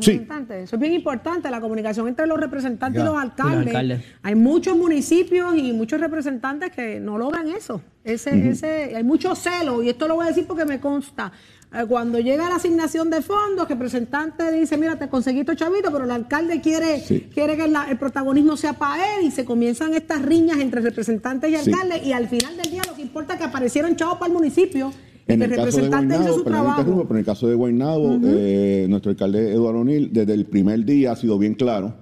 Sí. 0.00 0.12
representante? 0.12 0.62
Eso 0.62 0.76
es 0.76 0.80
bien 0.80 0.92
importante, 0.92 1.50
la 1.50 1.60
comunicación 1.60 2.06
entre 2.08 2.26
los 2.26 2.38
representantes 2.38 3.00
y 3.00 3.04
los 3.04 3.16
alcaldes. 3.16 3.66
alcaldes. 3.68 4.02
Hay 4.22 4.34
muchos 4.34 4.76
municipios 4.76 5.56
y 5.56 5.72
muchos 5.72 6.00
representantes 6.00 6.70
que 6.72 7.00
no 7.00 7.16
logran 7.16 7.48
eso. 7.48 7.80
Ese, 8.04 8.50
ese, 8.50 8.94
hay 8.96 9.04
mucho 9.04 9.34
celo, 9.34 9.82
y 9.82 9.88
esto 9.88 10.06
lo 10.08 10.16
voy 10.16 10.24
a 10.26 10.28
decir 10.28 10.46
porque 10.46 10.64
me 10.64 10.78
consta. 10.80 11.32
Eh, 11.72 11.84
Cuando 11.88 12.18
llega 12.18 12.48
la 12.48 12.56
asignación 12.56 13.10
de 13.10 13.22
fondos, 13.22 13.66
que 13.66 13.74
el 13.74 13.78
representante 13.78 14.50
dice, 14.50 14.76
mira, 14.76 14.98
te 14.98 15.08
conseguí 15.08 15.40
estos 15.40 15.54
chavitos, 15.56 15.92
pero 15.92 16.04
el 16.04 16.10
alcalde 16.10 16.60
quiere, 16.60 16.98
Sí. 17.00 17.28
quiere 17.32 17.56
que 17.56 17.68
la- 17.68 17.88
el 17.88 17.96
protagonismo 17.96 18.56
sea 18.56 18.72
para 18.72 19.18
él 19.18 19.26
y 19.26 19.30
se 19.30 19.44
comienzan 19.44 19.94
estas 19.94 20.20
riñas 20.22 20.58
entre 20.58 20.80
representantes 20.80 21.48
y 21.50 21.56
Sí. 21.56 21.70
alcaldes 21.70 22.04
y 22.04 22.12
al 22.12 22.26
final 22.28 22.56
del 22.56 22.72
día 22.72 22.82
lo 22.88 22.94
que 22.96 23.02
importa 23.02 23.34
es 23.34 23.38
que 23.38 23.44
aparecieron 23.46 23.94
chavos 23.94 24.16
para 24.18 24.26
el 24.28 24.32
municipio 24.32 24.90
En 25.28 25.42
El 25.42 25.50
el 25.52 25.56
caso 25.58 25.60
de 25.60 25.70
representante 25.82 26.14
hizo 26.16 26.42
Guaynabo, 26.42 27.02
pero 27.04 27.10
en 27.10 27.16
el 27.18 27.24
caso 27.24 27.46
de 27.46 27.54
Guaynabo, 27.54 28.18
eh, 28.24 28.86
nuestro 28.88 29.10
alcalde 29.12 29.52
Eduardo 29.52 29.80
O'Neill, 29.80 30.12
desde 30.12 30.34
el 30.34 30.46
primer 30.46 30.84
día 30.84 31.12
ha 31.12 31.16
sido 31.16 31.38
bien 31.38 31.54
claro. 31.54 31.94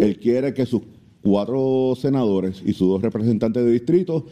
Él 0.00 0.20
quiere 0.22 0.54
que 0.54 0.66
sus 0.66 0.82
cuatro 1.20 1.94
senadores 2.00 2.62
y 2.64 2.74
sus 2.74 2.86
dos 2.88 3.02
representantes 3.02 3.64
de 3.64 3.72
distrito 3.72 4.26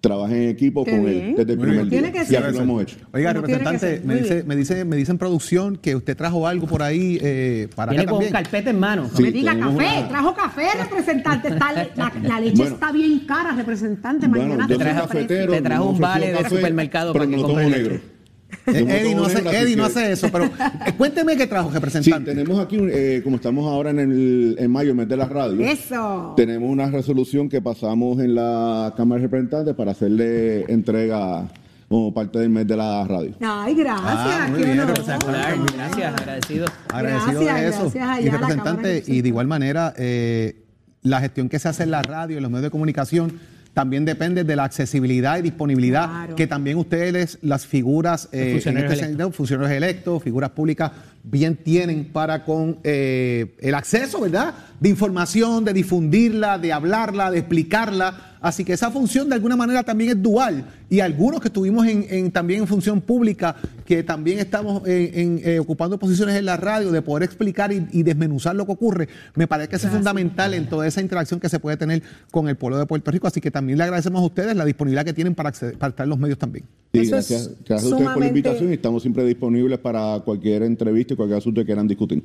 trabajen 0.00 0.42
en 0.44 0.48
equipo 0.48 0.84
Qué 0.84 0.92
con 0.92 1.04
bien. 1.04 1.18
él 1.30 1.34
desde 1.36 1.52
el 1.52 1.58
primer 1.58 1.76
bien. 1.86 1.90
día. 1.90 2.00
Tiene 2.00 2.12
que 2.12 2.22
y 2.22 2.26
ser. 2.26 2.44
así 2.44 2.56
lo 2.56 2.62
hemos 2.62 2.82
hecho. 2.82 2.96
Oiga, 3.12 3.34
Como 3.34 3.46
representante, 3.46 4.02
me 4.04 4.14
dice, 4.16 4.42
me 4.44 4.56
dice, 4.56 4.84
me 4.86 4.96
dice 4.96 5.12
en 5.12 5.18
producción 5.18 5.76
que 5.76 5.94
usted 5.94 6.16
trajo 6.16 6.46
algo 6.46 6.66
por 6.66 6.82
ahí 6.82 7.18
eh, 7.20 7.68
para 7.76 7.90
Viene 7.90 8.02
acá 8.04 8.10
con 8.12 8.20
también. 8.20 8.32
carpeta 8.44 8.70
en 8.70 8.78
mano. 8.80 9.02
No 9.10 9.16
Sí, 9.16 9.22
me 9.22 9.32
diga 9.32 9.52
tenemos 9.52 9.76
café, 9.76 9.98
una- 9.98 10.08
trajo 10.08 10.34
café, 10.34 10.62
representante. 10.82 11.48
Está, 11.48 11.72
la, 11.72 12.12
la 12.22 12.40
leche 12.40 12.56
Bueno. 12.56 12.74
está 12.74 12.92
bien 12.92 13.18
cara, 13.26 13.52
representante. 13.54 14.26
Bueno, 14.26 14.44
Mañana 14.54 14.66
yo 14.68 14.78
te 14.78 14.84
soy 14.84 14.92
trajo- 14.92 15.08
cafetero. 15.08 15.52
te 15.52 15.60
trajo 15.62 15.84
no 15.84 15.90
un 15.90 15.98
vale 16.00 16.32
de 16.32 16.48
supermercado 16.48 17.12
pero 17.12 17.24
para 17.24 17.30
que 17.30 17.36
no 17.36 17.42
compre 17.42 17.64
tomo 17.64 17.76
leche. 17.76 17.82
negro. 17.90 18.19
Eddie, 18.66 19.14
no 19.14 19.24
hace, 19.24 19.38
Eddie 19.38 19.76
no 19.76 19.84
hace 19.84 20.12
eso, 20.12 20.28
pero 20.30 20.48
cuénteme 20.98 21.36
qué 21.36 21.46
trajo, 21.46 21.68
Sí, 21.68 21.74
representante. 21.74 22.34
tenemos 22.34 22.58
aquí, 22.58 22.76
un- 22.78 22.90
eh, 22.92 23.20
como 23.24 23.36
estamos 23.36 23.66
ahora 23.66 23.90
en, 23.90 23.98
el, 24.00 24.56
en 24.58 24.70
mayo, 24.70 24.90
el 24.90 24.96
mes 24.96 25.08
de 25.08 25.16
la 25.16 25.26
radio. 25.26 25.60
Eso. 25.60 26.34
Tenemos 26.36 26.70
una 26.70 26.90
resolución 26.90 27.48
que 27.48 27.60
pasamos 27.62 28.20
en 28.20 28.34
la 28.34 28.92
Cámara 28.96 29.20
de 29.20 29.26
Representantes 29.26 29.74
para 29.74 29.92
hacerle 29.92 30.62
entrega 30.72 31.48
como 31.88 32.14
parte 32.14 32.38
del 32.38 32.50
mes 32.50 32.66
de 32.68 32.76
la 32.76 33.04
radio. 33.04 33.32
Ay, 33.40 33.74
gracias. 33.74 34.06
Ah, 34.06 34.46
muy 34.50 34.62
bien, 34.62 34.78
honor. 34.80 34.94
Gracias, 35.04 36.20
agradecido. 36.20 36.66
Agradecido 36.88 37.40
Gracias, 37.42 37.60
de 37.60 37.68
eso. 37.68 37.90
gracias 37.94 38.24
y 38.24 38.28
representante, 38.30 39.02
y 39.06 39.22
de 39.22 39.28
igual 39.28 39.46
manera, 39.48 39.92
eh, 39.96 40.62
la 41.02 41.20
gestión 41.20 41.48
que 41.48 41.58
se 41.58 41.68
hace 41.68 41.82
en 41.82 41.90
la 41.90 42.02
radio 42.02 42.34
y 42.34 42.36
en 42.36 42.42
los 42.42 42.50
medios 42.52 42.64
de 42.64 42.70
comunicación 42.70 43.32
también 43.74 44.04
depende 44.04 44.44
de 44.44 44.56
la 44.56 44.64
accesibilidad 44.64 45.38
y 45.38 45.42
disponibilidad 45.42 46.08
Claro. 46.08 46.36
que 46.36 46.46
también 46.46 46.76
ustedes, 46.76 47.38
las 47.42 47.66
figuras, 47.66 48.28
eh, 48.32 48.42
en 48.46 48.52
funcionarios 48.52 48.92
este 48.92 49.04
sentido, 49.06 49.30
funcionarios 49.30 49.76
electos, 49.76 50.22
figuras 50.22 50.50
públicas, 50.50 50.90
bien 51.22 51.56
tienen 51.56 52.06
para 52.12 52.44
con 52.44 52.78
eh, 52.82 53.54
el 53.60 53.74
acceso, 53.74 54.20
¿verdad? 54.20 54.54
De 54.80 54.88
información, 54.88 55.64
de 55.64 55.72
difundirla, 55.72 56.58
de 56.58 56.72
hablarla, 56.72 57.30
de 57.30 57.38
explicarla. 57.38 58.26
Así 58.42 58.64
que 58.64 58.72
esa 58.72 58.90
función 58.90 59.28
de 59.28 59.34
alguna 59.34 59.54
manera 59.54 59.82
también 59.82 60.10
es 60.10 60.22
dual. 60.22 60.64
Y 60.88 61.00
algunos 61.00 61.42
que 61.42 61.48
estuvimos 61.48 61.86
en, 61.86 62.06
en- 62.08 62.30
también 62.30 62.60
en 62.60 62.66
función 62.66 63.02
pública, 63.02 63.54
que 63.84 64.02
también 64.02 64.38
estamos 64.38 64.82
en- 64.88 65.18
en, 65.18 65.40
eh, 65.44 65.58
ocupando 65.58 65.98
posiciones 65.98 66.34
en 66.36 66.46
la 66.46 66.56
radio, 66.56 66.90
de 66.90 67.02
poder 67.02 67.22
explicar 67.24 67.70
y, 67.70 67.86
y 67.92 68.02
desmenuzar 68.02 68.56
lo 68.56 68.64
que 68.64 68.72
ocurre, 68.72 69.08
me 69.34 69.46
parece 69.46 69.68
que 69.68 69.76
eso 69.76 69.88
es 69.88 69.92
fundamental 69.92 70.54
en 70.54 70.70
toda 70.70 70.86
esa 70.86 71.02
interacción 71.02 71.38
que 71.38 71.50
se 71.50 71.58
puede 71.60 71.76
tener 71.76 72.02
con 72.30 72.48
el 72.48 72.56
pueblo 72.56 72.78
de 72.78 72.86
Puerto 72.86 73.10
Rico. 73.10 73.26
Así 73.26 73.42
que 73.42 73.50
también 73.50 73.76
le 73.76 73.84
agradecemos 73.84 74.22
a 74.22 74.24
ustedes 74.24 74.56
la 74.56 74.64
disponibilidad 74.64 75.04
que 75.04 75.12
tienen 75.12 75.34
para, 75.34 75.50
acceder- 75.52 75.76
para 75.76 75.90
estar 75.90 76.04
en 76.04 76.10
los 76.10 76.18
medios 76.18 76.38
también. 76.38 76.64
Sí, 76.94 77.00
Eso 77.00 77.18
es 77.18 77.28
gracias, 77.28 77.50
gracias 77.68 77.92
a 77.92 77.94
ustedes 77.94 78.10
por 78.10 78.20
la 78.20 78.26
invitación 78.28 78.70
y 78.70 78.72
estamos 78.72 79.02
siempre 79.02 79.24
disponibles 79.24 79.78
para 79.78 80.18
cualquier 80.24 80.62
entrevista 80.62 81.09
y 81.14 81.16
cualquier 81.16 81.38
asunto 81.38 81.60
que 81.60 81.66
quieran 81.66 81.86
discutir. 81.86 82.22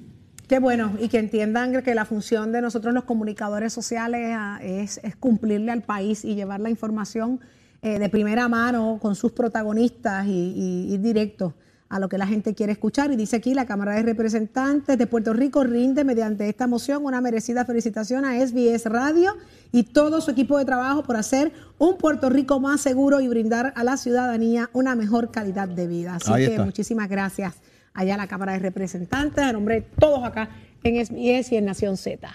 Qué 0.47 0.59
bueno, 0.59 0.93
y 1.01 1.07
que 1.07 1.17
entiendan 1.17 1.81
que 1.81 1.95
la 1.95 2.05
función 2.05 2.51
de 2.51 2.61
nosotros 2.61 2.93
los 2.93 3.03
comunicadores 3.05 3.73
sociales 3.73 4.31
ah, 4.37 4.59
es, 4.61 4.99
es 5.03 5.15
cumplirle 5.15 5.71
al 5.71 5.81
país 5.81 6.23
y 6.23 6.35
llevar 6.35 6.59
la 6.59 6.69
información 6.69 7.39
eh, 7.81 7.97
de 7.97 8.09
primera 8.09 8.47
mano 8.47 8.99
con 9.01 9.15
sus 9.15 9.31
protagonistas 9.31 10.27
y, 10.27 10.29
y- 10.31 10.93
ir 10.93 11.01
directo 11.01 11.55
a 11.89 11.99
lo 11.99 12.09
que 12.09 12.17
la 12.19 12.27
gente 12.27 12.53
quiere 12.53 12.71
escuchar. 12.73 13.11
Y 13.11 13.15
dice 13.15 13.35
aquí, 13.37 13.53
la 13.55 13.65
Cámara 13.65 13.93
de 13.95 14.03
Representantes 14.03 14.97
de 14.97 15.07
Puerto 15.07 15.33
Rico 15.33 15.63
rinde 15.63 16.03
mediante 16.03 16.47
esta 16.49 16.67
moción 16.67 17.05
una 17.05 17.21
merecida 17.21 17.63
felicitación 17.65 18.25
a 18.25 18.39
SBS 18.39 18.85
Radio 18.85 19.33
y 19.71 19.83
todo 19.83 20.21
su 20.21 20.29
equipo 20.31 20.57
de 20.59 20.65
trabajo 20.65 21.03
por 21.03 21.15
hacer 21.15 21.53
un 21.79 21.97
Puerto 21.97 22.29
Rico 22.29 22.59
más 22.59 22.81
seguro 22.81 23.19
y 23.21 23.27
brindar 23.27 23.71
a 23.75 23.83
la 23.83 23.97
ciudadanía 23.97 24.69
una 24.73 24.95
mejor 24.95 25.31
calidad 25.31 25.67
de 25.67 25.87
vida. 25.87 26.15
Así 26.15 26.31
Ahí 26.31 26.45
que 26.45 26.51
está. 26.51 26.65
muchísimas 26.65 27.07
gracias 27.09 27.53
allá 27.95 28.13
a 28.13 28.17
la 28.17 28.27
Cámara 28.27 28.53
de 28.53 28.59
Representantes, 28.59 29.43
a 29.43 29.51
nombre 29.51 29.75
de 29.75 29.81
todos 29.81 30.23
acá 30.23 30.49
en 30.83 31.03
SBS 31.03 31.53
y 31.53 31.57
en 31.57 31.65
Nación 31.65 31.97
Z. 31.97 32.29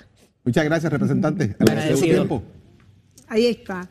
Muchas 0.45 0.65
gracias, 0.65 0.91
representante. 0.93 1.55
Agradecido. 1.61 2.17
tiempo. 2.17 2.43
Ahí 3.29 3.47
está. 3.47 3.89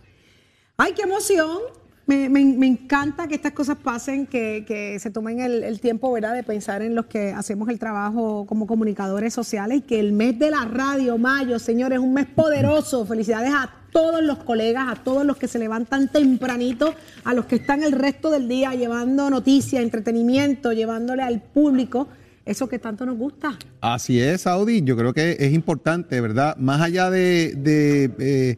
¡Ay, 0.76 0.94
qué 0.94 1.04
emoción! 1.04 1.79
Me, 2.10 2.28
me- 2.28 2.44
me 2.44 2.66
encanta 2.66 3.28
que 3.28 3.36
estas 3.36 3.52
cosas 3.52 3.78
pasen, 3.78 4.26
que, 4.26 4.66
que 4.68 4.98
se 4.98 5.12
tomen 5.12 5.40
el, 5.42 5.80
tiempo, 5.80 6.12
¿verdad?, 6.12 6.34
de 6.34 6.42
pensar 6.42 6.82
en 6.82 6.96
los 6.96 7.06
que 7.06 7.32
hacemos 7.34 7.70
el 7.70 7.78
trabajo 7.78 8.48
como 8.48 8.66
comunicadores 8.66 9.32
sociales 9.32 9.78
y 9.78 9.82
que 9.82 10.00
el 10.00 10.12
mes 10.12 10.40
de 10.40 10.50
la 10.50 10.66
radio, 10.66 11.20
mayo, 11.20 11.60
señores, 11.60 12.00
es 12.00 12.04
un 12.04 12.16
mes 12.16 12.26
poderoso. 12.26 13.06
Felicidades 13.06 13.52
a 13.54 13.70
todos 13.92 14.24
los 14.24 14.40
colegas, 14.40 14.86
a 14.90 14.96
todos 15.04 15.24
los 15.24 15.38
que 15.38 15.48
se 15.48 15.60
levantan 15.60 16.12
tempranito, 16.12 16.96
a 17.26 17.36
los 17.36 17.46
que 17.46 17.58
están 17.58 17.84
el 17.84 17.92
resto 17.92 18.32
del 18.32 18.48
día 18.48 18.74
llevando 18.74 19.30
noticias, 19.30 19.84
entretenimiento, 19.84 20.74
llevándole 20.74 21.22
al 21.22 21.42
público 21.44 22.08
eso 22.44 22.68
que 22.68 22.80
tanto 22.80 23.06
nos 23.06 23.18
gusta. 23.18 23.56
Así 23.82 24.20
es, 24.20 24.48
Audi. 24.48 24.82
Yo 24.84 24.98
creo 24.98 25.14
que 25.14 25.38
es 25.40 25.54
importante, 25.54 26.20
¿verdad? 26.22 26.58
Más 26.58 26.82
allá 26.82 27.12
de, 27.12 27.54
de, 27.56 28.12
eh, 28.18 28.58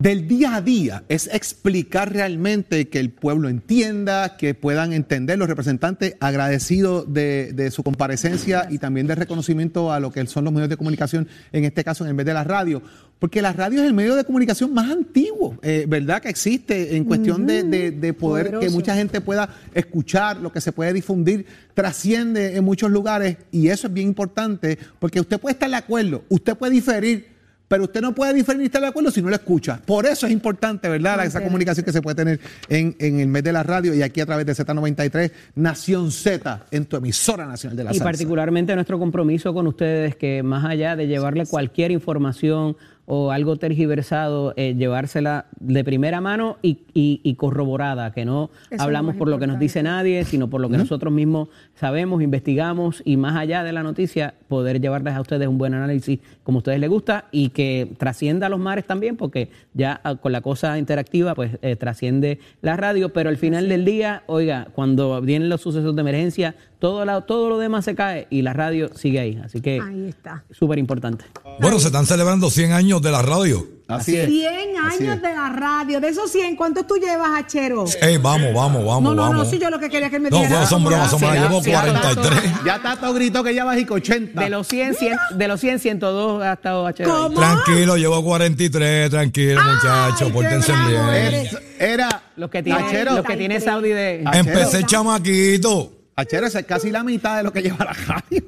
del 0.00 0.28
día 0.28 0.54
a 0.54 0.60
día, 0.62 1.02
es 1.08 1.28
explicar 1.32 2.12
realmente 2.12 2.88
que 2.88 3.00
el 3.00 3.10
pueblo 3.10 3.48
entienda, 3.48 4.36
que 4.36 4.54
puedan 4.54 4.92
entender 4.92 5.36
los 5.40 5.48
representantes, 5.48 6.14
agradecidos 6.20 7.12
de, 7.12 7.52
de 7.52 7.72
su 7.72 7.82
comparecencia 7.82 8.68
y 8.70 8.78
también 8.78 9.08
de 9.08 9.16
reconocimiento 9.16 9.92
a 9.92 9.98
lo 9.98 10.12
que 10.12 10.24
son 10.28 10.44
los 10.44 10.52
medios 10.52 10.68
de 10.68 10.76
comunicación, 10.76 11.26
en 11.50 11.64
este 11.64 11.82
caso 11.82 12.04
en 12.04 12.10
el 12.10 12.14
mes 12.14 12.26
de 12.26 12.32
la 12.32 12.44
radio, 12.44 12.80
porque 13.18 13.42
la 13.42 13.52
radio 13.52 13.80
es 13.82 13.88
el 13.88 13.92
medio 13.92 14.14
de 14.14 14.22
comunicación 14.22 14.72
más 14.72 14.88
antiguo, 14.88 15.58
eh, 15.62 15.84
¿verdad? 15.88 16.22
Que 16.22 16.28
existe 16.28 16.94
en 16.96 17.02
cuestión 17.02 17.44
de, 17.44 17.64
de- 17.64 17.90
de 17.90 18.12
poder 18.12 18.60
que 18.60 18.70
mucha 18.70 18.94
gente 18.94 19.20
pueda 19.20 19.52
escuchar, 19.74 20.36
lo 20.36 20.52
que 20.52 20.60
se 20.60 20.70
puede 20.70 20.92
difundir, 20.92 21.44
trasciende 21.74 22.56
en 22.56 22.62
muchos 22.62 22.92
lugares. 22.92 23.36
Y 23.50 23.66
eso 23.66 23.88
es 23.88 23.92
bien 23.92 24.06
importante 24.06 24.78
porque 25.00 25.18
usted 25.18 25.40
puede 25.40 25.54
estar 25.54 25.68
de 25.68 25.74
acuerdo, 25.74 26.22
usted 26.28 26.54
puede 26.56 26.74
diferir, 26.74 27.36
pero 27.68 27.84
usted 27.84 28.00
no 28.00 28.14
puede 28.14 28.32
diferir 28.34 28.58
ni 28.60 28.64
estar 28.66 28.80
de 28.80 28.88
acuerdo 28.88 29.10
si 29.10 29.20
no 29.22 29.28
lo 29.28 29.34
escucha. 29.36 29.80
Por 29.84 30.06
eso 30.06 30.26
es 30.26 30.32
importante, 30.32 30.88
¿verdad? 30.88 31.24
Esa 31.24 31.42
comunicación 31.44 31.84
que 31.84 31.92
se 31.92 32.00
puede 32.02 32.16
tener 32.16 32.40
en, 32.68 32.96
en 32.98 33.20
el 33.20 33.28
mes 33.28 33.44
de 33.44 33.52
la 33.52 33.62
radio 33.62 33.94
y 33.94 34.02
aquí 34.02 34.20
a 34.22 34.26
través 34.26 34.46
de 34.46 34.54
Z93, 34.54 35.30
Nación 35.54 36.10
Z, 36.10 36.64
en 36.70 36.86
tu 36.86 36.96
emisora 36.96 37.46
nacional 37.46 37.76
de 37.76 37.84
la 37.84 37.90
Y 37.90 37.94
salsa. 37.94 38.04
particularmente 38.04 38.74
nuestro 38.74 38.98
compromiso 38.98 39.52
con 39.54 39.66
ustedes, 39.66 40.16
que 40.16 40.42
más 40.42 40.64
allá 40.64 40.96
de 40.96 41.06
llevarle 41.06 41.44
cualquier 41.46 41.90
información 41.90 42.76
o 43.10 43.32
algo 43.32 43.56
tergiversado, 43.56 44.52
eh, 44.56 44.74
llevársela 44.76 45.46
de 45.60 45.82
primera 45.82 46.20
mano 46.20 46.58
y, 46.62 46.80
y- 46.92 47.20
y 47.22 47.34
corroborada, 47.36 48.12
que 48.12 48.24
no 48.26 48.50
Eso 48.70 48.82
hablamos 48.82 49.16
por 49.16 49.28
lo 49.28 49.38
que 49.38 49.46
nos 49.46 49.58
dice 49.58 49.82
nadie, 49.82 50.24
sino 50.24 50.50
por 50.50 50.60
lo 50.60 50.68
que 50.68 50.76
nosotros 50.76 51.10
mismos 51.12 51.48
sabemos, 51.74 52.22
investigamos 52.22 53.00
y 53.06 53.16
más 53.16 53.34
allá 53.36 53.64
de 53.64 53.72
la 53.72 53.82
noticia, 53.82 54.34
poder 54.48 54.80
llevarles 54.80 55.14
a 55.14 55.20
ustedes 55.20 55.46
un 55.46 55.58
buen 55.58 55.74
análisis 55.74 56.18
como 56.42 56.58
a 56.58 56.60
ustedes 56.60 56.80
les 56.80 56.88
gusta 56.90 57.26
y 57.30 57.50
que 57.50 57.92
trascienda 57.98 58.46
a 58.46 58.50
los 58.50 58.58
mares 58.58 58.86
también, 58.86 59.16
porque 59.16 59.50
ya 59.74 60.00
ah, 60.04 60.16
con 60.16 60.32
la 60.32 60.40
cosa 60.40 60.78
interactiva, 60.78 61.34
pues 61.34 61.58
eh, 61.62 61.76
trasciende 61.76 62.40
la 62.62 62.76
radio, 62.76 63.12
pero 63.12 63.28
al 63.30 63.36
final 63.36 63.68
del 63.68 63.84
día, 63.84 64.22
oiga, 64.26 64.68
cuando 64.74 65.20
vienen 65.20 65.48
los 65.48 65.60
sucesos 65.60 65.94
de 65.94 66.00
emergencia, 66.00 66.54
todo, 66.78 67.04
la- 67.04 67.20
todo 67.22 67.48
lo 67.48 67.58
demás 67.58 67.84
se 67.84 67.94
cae 67.94 68.26
y 68.30 68.42
la 68.42 68.52
radio 68.52 68.88
sigue 68.94 69.20
ahí. 69.20 69.40
Así 69.44 69.60
que 69.60 69.80
Ahí 69.80 70.08
está. 70.08 70.44
súper 70.50 70.78
importante. 70.78 71.24
Bueno, 71.60 71.78
se 71.78 71.86
están 71.88 72.06
celebrando 72.06 72.50
100 72.50 72.72
años 72.72 73.02
de 73.02 73.10
la 73.10 73.22
radio. 73.22 73.77
Así 73.88 74.16
es. 74.16 74.26
100 74.28 74.50
Así 74.84 75.02
años 75.04 75.16
es. 75.16 75.22
de 75.22 75.32
la 75.34 75.48
radio. 75.48 75.98
De 76.00 76.08
esos 76.08 76.30
100, 76.30 76.56
¿cuántos 76.56 76.86
tú 76.86 76.96
llevas, 76.96 77.30
Achero? 77.34 77.86
Ey, 78.02 78.18
vamos, 78.18 78.52
vamos, 78.54 78.84
vamos, 78.84 79.02
no, 79.02 79.14
no, 79.14 79.22
vamos. 79.22 79.44
no, 79.46 79.50
si 79.50 79.58
yo 79.58 79.70
lo 79.70 79.78
que 79.78 79.88
quería 79.88 80.10
que 80.10 80.18
me 80.20 80.28
No, 80.28 80.36
dijera. 80.36 80.56
bueno, 80.56 80.68
son 80.68 80.84
bromas, 80.84 81.10
son 81.10 81.20
bromas. 81.20 81.38
Llevo 81.38 81.62
sí, 81.62 81.70
43. 81.70 82.42
Ya 82.66 82.82
Tato 82.82 83.14
gritó 83.14 83.42
que 83.42 83.54
ya 83.54 83.64
bajico 83.64 83.94
80. 83.94 84.40
De 84.42 84.50
los 84.50 84.66
100, 84.68 84.94
100 84.94 85.16
de 85.36 85.48
los 85.48 85.58
100, 85.60 85.78
102 85.78 86.42
ha 86.42 86.52
estado 86.52 86.86
HB. 86.86 87.04
¿Cómo? 87.04 87.40
Tranquilo, 87.40 87.96
llevo 87.96 88.22
43, 88.22 89.08
tranquilo, 89.10 89.60
muchachos, 89.64 90.30
pórtense 90.32 90.72
bien. 90.86 91.34
Es- 91.34 91.56
Era 91.80 92.22
Los 92.36 92.50
que 92.50 92.58
Achero. 92.58 93.14
los 93.14 93.24
que 93.24 93.36
tiene 93.36 93.58
Saudi 93.60 93.88
de... 93.90 94.22
Empecé 94.34 94.84
chamaquito. 94.84 95.92
Achero, 96.18 96.48
esa 96.48 96.58
es 96.58 96.66
casi 96.66 96.90
la 96.90 97.04
mitad 97.04 97.36
de 97.36 97.44
lo 97.44 97.52
que 97.52 97.62
lleva 97.62 97.84
la 97.84 97.92
radio. 97.92 98.42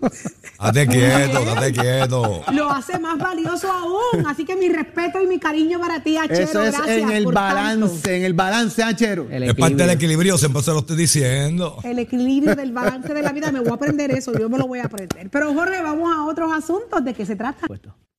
Date 0.58 0.88
quieto, 0.88 1.44
date 1.44 1.72
quieto. 1.72 2.42
Lo 2.52 2.68
hace 2.68 2.98
más 2.98 3.16
valioso 3.16 3.70
aún. 3.70 4.26
Así 4.26 4.44
que 4.44 4.56
mi 4.56 4.68
respeto 4.68 5.22
y 5.22 5.28
mi 5.28 5.38
cariño 5.38 5.78
para 5.78 6.02
ti, 6.02 6.16
Achero. 6.16 6.42
Eso 6.42 6.62
es 6.64 6.74
Gracias 6.76 6.98
en 6.98 7.10
el 7.12 7.22
por 7.22 7.34
balance, 7.34 7.94
tanto. 7.94 8.10
en 8.10 8.24
el 8.24 8.34
balance, 8.34 8.82
Achero. 8.82 9.28
El 9.30 9.44
Es 9.44 9.54
parte 9.54 9.76
del 9.76 9.90
equilibrio. 9.90 9.92
equilibrio, 9.92 10.38
siempre 10.38 10.62
se 10.64 10.72
lo 10.72 10.80
estoy 10.80 10.96
diciendo. 10.96 11.76
El 11.84 12.00
equilibrio 12.00 12.56
del 12.56 12.72
balance 12.72 13.14
de 13.14 13.22
la 13.22 13.30
vida. 13.30 13.52
Me 13.52 13.60
voy 13.60 13.70
a 13.70 13.74
aprender 13.74 14.10
eso. 14.10 14.36
Yo 14.36 14.48
me 14.48 14.58
lo 14.58 14.66
voy 14.66 14.80
a 14.80 14.86
aprender. 14.86 15.30
Pero, 15.30 15.54
Jorge, 15.54 15.80
vamos 15.80 16.12
a 16.12 16.24
otros 16.24 16.52
asuntos. 16.52 17.04
¿De 17.04 17.14
qué 17.14 17.24
se 17.24 17.36
trata? 17.36 17.68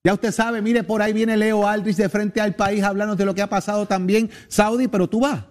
Ya 0.02 0.14
usted 0.14 0.32
sabe, 0.32 0.62
mire, 0.62 0.82
por 0.82 1.02
ahí 1.02 1.12
viene 1.12 1.36
Leo 1.36 1.68
Aldrich 1.68 1.96
de 1.96 2.08
frente 2.08 2.40
al 2.40 2.54
país 2.54 2.82
hablándonos 2.82 3.18
de 3.18 3.26
lo 3.26 3.34
que 3.34 3.42
ha 3.42 3.50
pasado 3.50 3.84
también. 3.86 4.30
Saudi, 4.48 4.88
pero 4.88 5.08
tú 5.08 5.20
vas. 5.20 5.44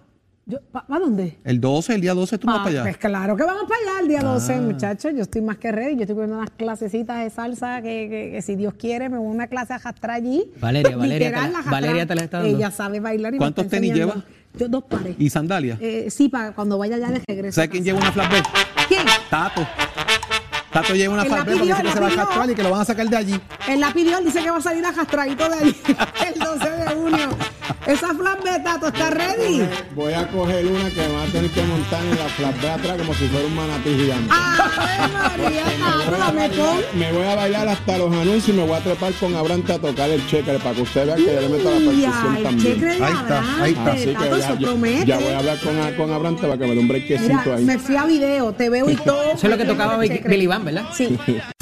¿Para 0.72 0.98
dónde? 0.98 1.38
El 1.44 1.60
12, 1.60 1.94
el 1.94 2.00
día 2.00 2.14
12, 2.14 2.36
tú 2.36 2.48
vas 2.48 2.56
Ah, 2.56 2.64
para 2.64 2.70
allá. 2.70 2.82
Pues 2.82 2.96
claro 2.96 3.36
que 3.36 3.44
vamos 3.44 3.62
para 3.68 3.80
allá 3.80 4.00
el 4.02 4.08
día 4.08 4.20
12, 4.22 4.60
muchachos. 4.60 5.12
Yo 5.14 5.22
estoy 5.22 5.40
más 5.40 5.56
que 5.58 5.70
ready. 5.70 5.94
Yo 5.94 6.00
estoy 6.02 6.16
cogiendo 6.16 6.36
unas 6.38 6.50
clasecitas 6.50 7.22
de 7.22 7.30
salsa 7.30 7.80
que, 7.80 8.08
que- 8.10 8.30
que 8.32 8.42
si 8.42 8.56
Dios 8.56 8.74
quiere 8.74 9.08
me 9.08 9.18
voy 9.18 9.28
a 9.28 9.30
una 9.30 9.46
clase 9.46 9.72
a 9.74 9.78
jastrar 9.78 10.16
allí. 10.16 10.50
Valeria, 10.60 10.96
Valeria 10.96 11.28
Literal, 11.28 11.46
te 11.46 11.52
la- 11.52 11.58
a 11.58 11.62
jastrar. 11.62 11.80
Valeria 11.82 12.06
te 12.06 12.14
la 12.16 12.24
está 12.24 12.38
dando. 12.42 12.56
Ella 12.56 12.70
sabe 12.72 12.98
bailar 13.00 13.34
y 13.34 13.38
¿Cuántos 13.38 13.68
tenis 13.68 13.90
enseñando. 13.92 14.14
lleva? 14.14 14.26
Yo 14.58 14.68
dos 14.68 14.82
pares. 14.84 15.14
¿Y 15.18 15.30
sandalias? 15.30 15.78
Eh, 15.80 16.08
sí, 16.10 16.28
para 16.28 16.52
cuando 16.52 16.76
vaya 16.76 16.98
ya 16.98 17.08
de 17.10 17.22
regreso. 17.26 17.54
¿Sabes 17.54 17.70
quién 17.70 17.84
lleva 17.84 18.00
una 18.00 18.10
flatbed? 18.12 18.42
¿Quién? 18.88 19.06
Tato. 19.30 19.66
Tato 20.72 20.94
lleva 20.94 21.14
una 21.14 21.24
flatbed 21.24 21.52
porque 21.58 21.66
dice 21.72 21.82
que 21.82 21.92
se 21.92 22.00
va 22.00 22.08
a 22.08 22.14
castrar 22.16 22.50
y 22.50 22.54
que 22.54 22.62
lo 22.62 22.70
van 22.70 22.80
a 22.80 22.84
sacar 22.84 23.08
de 23.08 23.16
allí. 23.16 23.40
Él 23.68 23.78
la 23.80 23.92
pidió, 23.92 24.18
él 24.18 24.24
dice 24.24 24.42
que 24.42 24.50
va 24.50 24.56
a 24.56 24.60
salir 24.60 24.84
arrastradito 24.84 25.48
de 25.48 25.54
allí 25.54 25.76
el 26.34 26.40
12 26.40 26.70
de 26.70 26.86
junio. 26.94 27.28
Esa 27.86 28.14
flatbed, 28.14 28.62
Tato, 28.62 28.88
¿está 28.88 29.10
ready? 29.10 29.62
Voy 29.94 30.12
a 30.12 30.26
coger 30.28 30.66
una 30.66 30.88
que 30.90 31.00
me 31.00 31.12
va 31.14 31.22
a 31.24 31.26
tener 31.26 31.50
que 31.50 31.62
montar 31.62 32.02
en 32.04 32.10
la 32.18 32.24
flatbed 32.28 32.68
atrás 32.68 32.98
como 32.98 33.14
si 33.14 33.26
fuera 33.28 33.46
un 33.46 33.54
manatí 33.56 33.90
gigante. 33.90 34.28
¡Ave 34.30 35.12
María, 35.12 35.64
Tato, 36.04 36.16
dame 36.18 36.48
con! 36.50 36.98
Me 36.98 37.12
voy 37.12 37.26
a 37.26 37.34
bailar 37.34 37.68
hasta 37.68 37.98
los 37.98 38.12
anuncios 38.12 38.48
y 38.48 38.52
me 38.52 38.66
voy 38.66 38.76
a 38.76 38.80
trepar 38.80 39.12
con 39.14 39.34
Abrante 39.34 39.72
a 39.72 39.78
tocar 39.78 40.10
el 40.10 40.26
checker 40.26 40.58
para 40.58 40.74
que 40.74 40.82
usted 40.82 41.06
vea 41.06 41.16
que 41.16 41.24
yo 41.24 41.40
le 41.40 41.48
meto 41.48 41.70
la 41.70 41.76
percusión 41.78 42.42
también. 42.42 43.02
Ahí 43.02 43.12
está, 43.12 43.62
ahí 43.62 43.72
está. 43.72 43.92
Así 43.92 44.04
que 44.06 44.12
Tato, 44.14 44.38
ya, 44.38 44.48
ya- 44.48 44.58
promete. 44.58 45.06
ya 45.06 45.18
voy 45.18 45.32
a 45.32 45.38
hablar 45.38 45.58
con, 45.60 45.92
con 45.96 46.12
Abrante 46.12 46.42
para 46.42 46.58
que 46.58 46.66
me 46.66 46.74
dé 46.74 46.78
un 46.80 46.88
brequecito 46.88 47.54
ahí. 47.54 47.64
me 47.64 47.78
fui 47.78 47.96
a 47.96 48.04
video, 48.06 48.52
te 48.52 48.68
veo 48.70 48.88
y 48.90 48.96
todo. 49.04 49.22
Eso 49.22 49.46
es 49.46 49.50
lo 49.50 49.56
que 49.58 49.64
tocaba 49.64 49.98
Billy 49.98 50.20
Billy 50.24 50.46
Van, 50.46 50.64
¿verdad? 50.64 50.84
Sí. 50.94 51.16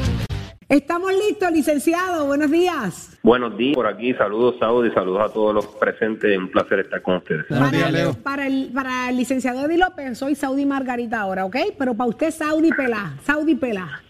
Estamos 0.71 1.11
listos, 1.11 1.51
licenciado. 1.51 2.25
Buenos 2.27 2.49
días. 2.49 3.19
Buenos 3.23 3.57
días 3.57 3.75
por 3.75 3.87
aquí, 3.87 4.13
saludos 4.13 4.55
Saudi, 4.57 4.89
saludos 4.91 5.29
a 5.29 5.33
todos 5.33 5.53
los 5.53 5.65
presentes, 5.67 6.37
un 6.37 6.49
placer 6.49 6.79
estar 6.79 7.01
con 7.01 7.17
ustedes. 7.17 7.45
Buenos 7.49 7.71
días, 7.71 7.83
Para, 7.83 7.91
Leo. 7.91 8.13
para 8.13 8.47
el, 8.47 8.71
para 8.73 9.09
el 9.09 9.17
licenciado 9.17 9.65
Eddie 9.65 9.77
López, 9.77 10.17
soy 10.17 10.33
Saudi 10.33 10.65
Margarita 10.65 11.19
ahora, 11.19 11.43
¿ok? 11.43 11.57
Pero 11.77 11.93
para 11.93 12.09
usted, 12.09 12.31
Saudi 12.31 12.71
Pelá. 12.71 13.17
Saudi 13.25 13.55
Pelá. 13.55 14.01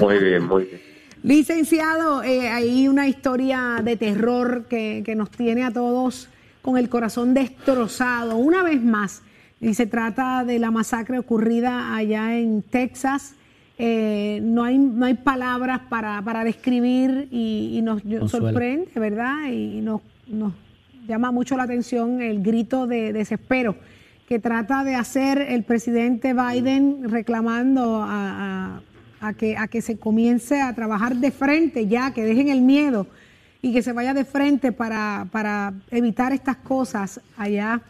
Muy 0.00 0.18
bien, 0.18 0.46
muy 0.46 0.64
bien. 0.64 0.80
Licenciado, 1.22 2.22
eh, 2.22 2.48
hay 2.48 2.88
una 2.88 3.06
historia 3.08 3.82
de 3.84 3.98
terror 3.98 4.64
que, 4.70 5.02
que 5.04 5.14
nos 5.16 5.30
tiene 5.30 5.64
a 5.64 5.70
todos 5.70 6.30
con 6.62 6.78
el 6.78 6.88
corazón 6.88 7.34
destrozado. 7.34 8.38
Una 8.38 8.62
vez 8.62 8.82
más, 8.82 9.22
y 9.60 9.74
se 9.74 9.84
trata 9.84 10.44
de 10.44 10.58
la 10.60 10.70
masacre 10.70 11.18
ocurrida 11.18 11.94
allá 11.94 12.38
en 12.38 12.62
Texas. 12.62 13.34
Eh, 13.78 14.40
no, 14.42 14.64
hay, 14.64 14.78
no 14.78 15.04
hay 15.04 15.14
palabras 15.14 15.80
para, 15.90 16.22
para 16.22 16.44
describir 16.44 17.28
y, 17.30 17.72
y 17.74 17.82
nos 17.82 18.00
Consuelo. 18.02 18.28
sorprende, 18.48 18.90
¿verdad? 18.94 19.50
Y 19.52 19.80
nos, 19.82 20.00
nos 20.26 20.52
llama 21.06 21.30
mucho 21.30 21.56
la 21.56 21.64
atención 21.64 22.22
el 22.22 22.42
grito 22.42 22.86
de 22.86 23.12
desespero 23.12 23.76
que 24.26 24.38
trata 24.38 24.82
de 24.82 24.94
hacer 24.94 25.38
el 25.40 25.62
presidente 25.62 26.32
Biden 26.34 27.08
reclamando 27.10 28.02
a, 28.02 28.76
a- 28.76 28.80
a 29.28 29.32
que, 29.34 29.56
a 29.56 29.66
que 29.68 29.80
se 29.82 29.98
comience 29.98 30.60
a 30.60 30.74
trabajar 30.74 31.16
de 31.16 31.30
frente 31.30 31.86
ya, 31.86 32.12
que 32.12 32.24
dejen 32.24 32.48
el 32.48 32.60
miedo 32.62 33.06
y 33.62 33.72
que 33.72 33.82
se 33.82 33.92
vaya 33.92 34.12
de 34.14 34.24
frente 34.24 34.72
para, 34.72 35.26
para 35.32 35.72
evitar 35.90 36.32
estas 36.32 36.56
cosas 36.56 37.20
allá 37.36 37.80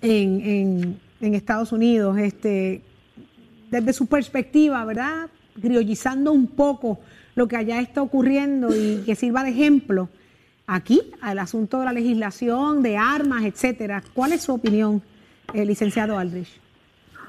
en, 0.00 0.40
en- 0.40 0.98
en 1.20 1.34
Estados 1.34 1.70
Unidos. 1.72 2.18
Este, 2.18 2.82
desde 3.70 3.92
su 3.92 4.06
perspectiva, 4.06 4.84
¿verdad? 4.84 5.28
Griollizando 5.56 6.32
un 6.32 6.46
poco 6.48 7.00
lo 7.34 7.46
que 7.48 7.56
allá 7.56 7.80
está 7.80 8.02
ocurriendo 8.02 8.68
y 8.74 9.02
que 9.04 9.14
sirva 9.14 9.44
de 9.44 9.50
ejemplo 9.50 10.08
aquí 10.66 11.12
al 11.20 11.38
asunto 11.38 11.78
de 11.80 11.86
la 11.86 11.92
legislación, 11.92 12.82
de 12.82 12.96
armas, 12.96 13.44
etcétera. 13.44 14.02
¿Cuál 14.14 14.32
es 14.32 14.42
su 14.42 14.54
opinión, 14.54 15.02
eh, 15.54 15.64
licenciado 15.64 16.18
Aldrich? 16.18 16.60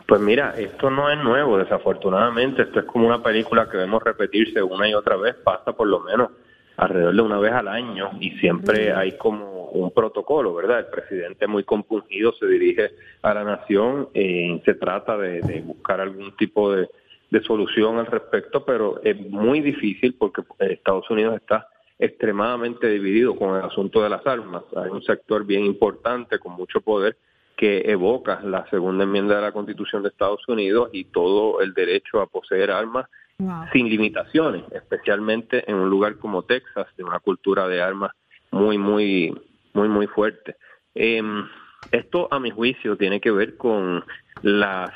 Pues 0.08 0.22
mira, 0.22 0.56
esto 0.58 0.90
no 0.90 1.10
es 1.12 1.24
nuevo, 1.24 1.58
desafortunadamente, 1.60 2.64
esto 2.64 2.80
es 2.80 2.86
como 2.86 3.06
una 3.06 3.22
película 3.22 3.70
que 3.70 3.78
vemos 3.78 4.02
repetirse 4.04 4.62
una 4.62 4.90
y 4.90 4.94
otra 4.96 5.16
vez, 5.18 5.36
pasa 5.36 5.72
por 5.74 5.88
lo 5.88 6.00
menos 6.00 6.32
alrededor 6.78 7.16
de 7.16 7.22
una 7.22 7.38
vez 7.38 7.54
al 7.54 7.68
año 7.68 8.10
y 8.20 8.32
siempre 8.40 8.92
hay 8.92 9.18
como 9.18 9.59
un 9.72 9.92
protocolo, 9.92 10.54
¿verdad? 10.54 10.80
El 10.80 10.86
presidente 10.88 11.48
muy 11.48 11.64
compungido 11.64 12.34
se 12.34 12.46
dirige 12.48 12.92
a 13.22 13.34
la 13.34 13.44
nación, 13.44 14.10
eh, 14.14 14.62
se 14.66 14.74
trata 14.76 15.18
de, 15.18 15.42
de 15.42 15.62
buscar 15.62 16.02
algún 16.02 16.36
tipo 16.36 16.72
de, 16.74 16.90
de 17.30 17.42
solución 17.44 17.98
al 17.98 18.08
respecto, 18.08 18.66
pero 18.66 19.02
es 19.04 19.20
muy 19.30 19.62
difícil 19.62 20.16
porque 20.18 20.44
Estados 20.60 21.10
Unidos 21.10 21.36
está 21.36 21.68
extremadamente 21.98 22.88
dividido 22.88 23.36
con 23.36 23.58
el 23.58 23.64
asunto 23.64 24.02
de 24.02 24.10
las 24.10 24.26
armas. 24.26 24.64
Hay 24.76 24.90
un 24.90 25.04
sector 25.04 25.46
bien 25.46 25.66
importante 25.66 26.40
con 26.40 26.54
mucho 26.54 26.82
poder 26.82 27.18
que 27.58 27.82
evoca 27.92 28.40
la 28.42 28.70
segunda 28.70 29.04
enmienda 29.04 29.36
de 29.36 29.42
la 29.42 29.52
Constitución 29.52 30.02
de 30.02 30.10
Estados 30.10 30.48
Unidos 30.48 30.90
y 30.94 31.04
todo 31.06 31.60
el 31.60 31.74
derecho 31.74 32.22
a 32.22 32.28
poseer 32.28 32.72
armas 32.72 33.06
Wow. 33.42 33.68
sin 33.72 33.88
limitaciones, 33.88 34.64
especialmente 34.74 35.64
en 35.72 35.78
un 35.78 35.90
lugar 35.90 36.18
como 36.18 36.44
Texas, 36.44 36.88
de 36.98 37.06
una 37.06 37.20
cultura 37.20 37.70
de 37.70 37.82
armas 37.82 38.12
muy, 38.52 38.78
muy, 38.78 39.34
muy, 39.74 39.88
muy 39.88 40.08
fuerte. 40.08 40.56
Em, 40.96 41.48
esto, 41.92 42.28
a 42.32 42.40
mi 42.40 42.52
juicio, 42.52 42.96
tiene 42.98 43.20
que 43.20 43.32
ver 43.32 43.58
con 43.58 44.04
las, 44.42 44.92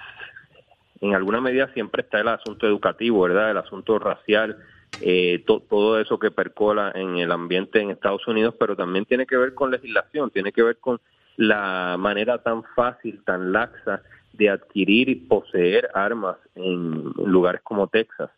en 1.01 1.15
alguna 1.15 1.41
medida 1.41 1.71
siempre 1.73 2.01
está 2.01 2.19
el 2.19 2.27
asunto 2.27 2.67
educativo, 2.67 3.21
¿verdad? 3.21 3.51
El 3.51 3.57
asunto 3.57 3.99
racial, 3.99 4.57
eh, 5.01 5.43
to- 5.45 5.61
todo 5.69 5.99
eso 5.99 6.19
que 6.19 6.31
percola 6.31 6.91
en 6.95 7.17
el 7.17 7.31
ambiente 7.31 7.79
en 7.79 7.89
Estados 7.91 8.27
Unidos, 8.27 8.55
pero 8.59 8.75
también 8.75 9.05
tiene 9.05 9.25
que 9.25 9.37
ver 9.37 9.53
con 9.53 9.71
legislación, 9.71 10.29
tiene 10.29 10.51
que 10.51 10.63
ver 10.63 10.77
con 10.77 10.99
la 11.37 11.95
manera 11.97 12.37
tan 12.43 12.63
fácil, 12.75 13.23
tan 13.25 13.51
laxa 13.51 14.01
de 14.33 14.49
adquirir 14.49 15.09
y 15.09 15.15
poseer 15.15 15.89
armas 15.93 16.37
en 16.55 17.11
lugares 17.25 17.61
como 17.63 17.87
Texas. 17.87 18.29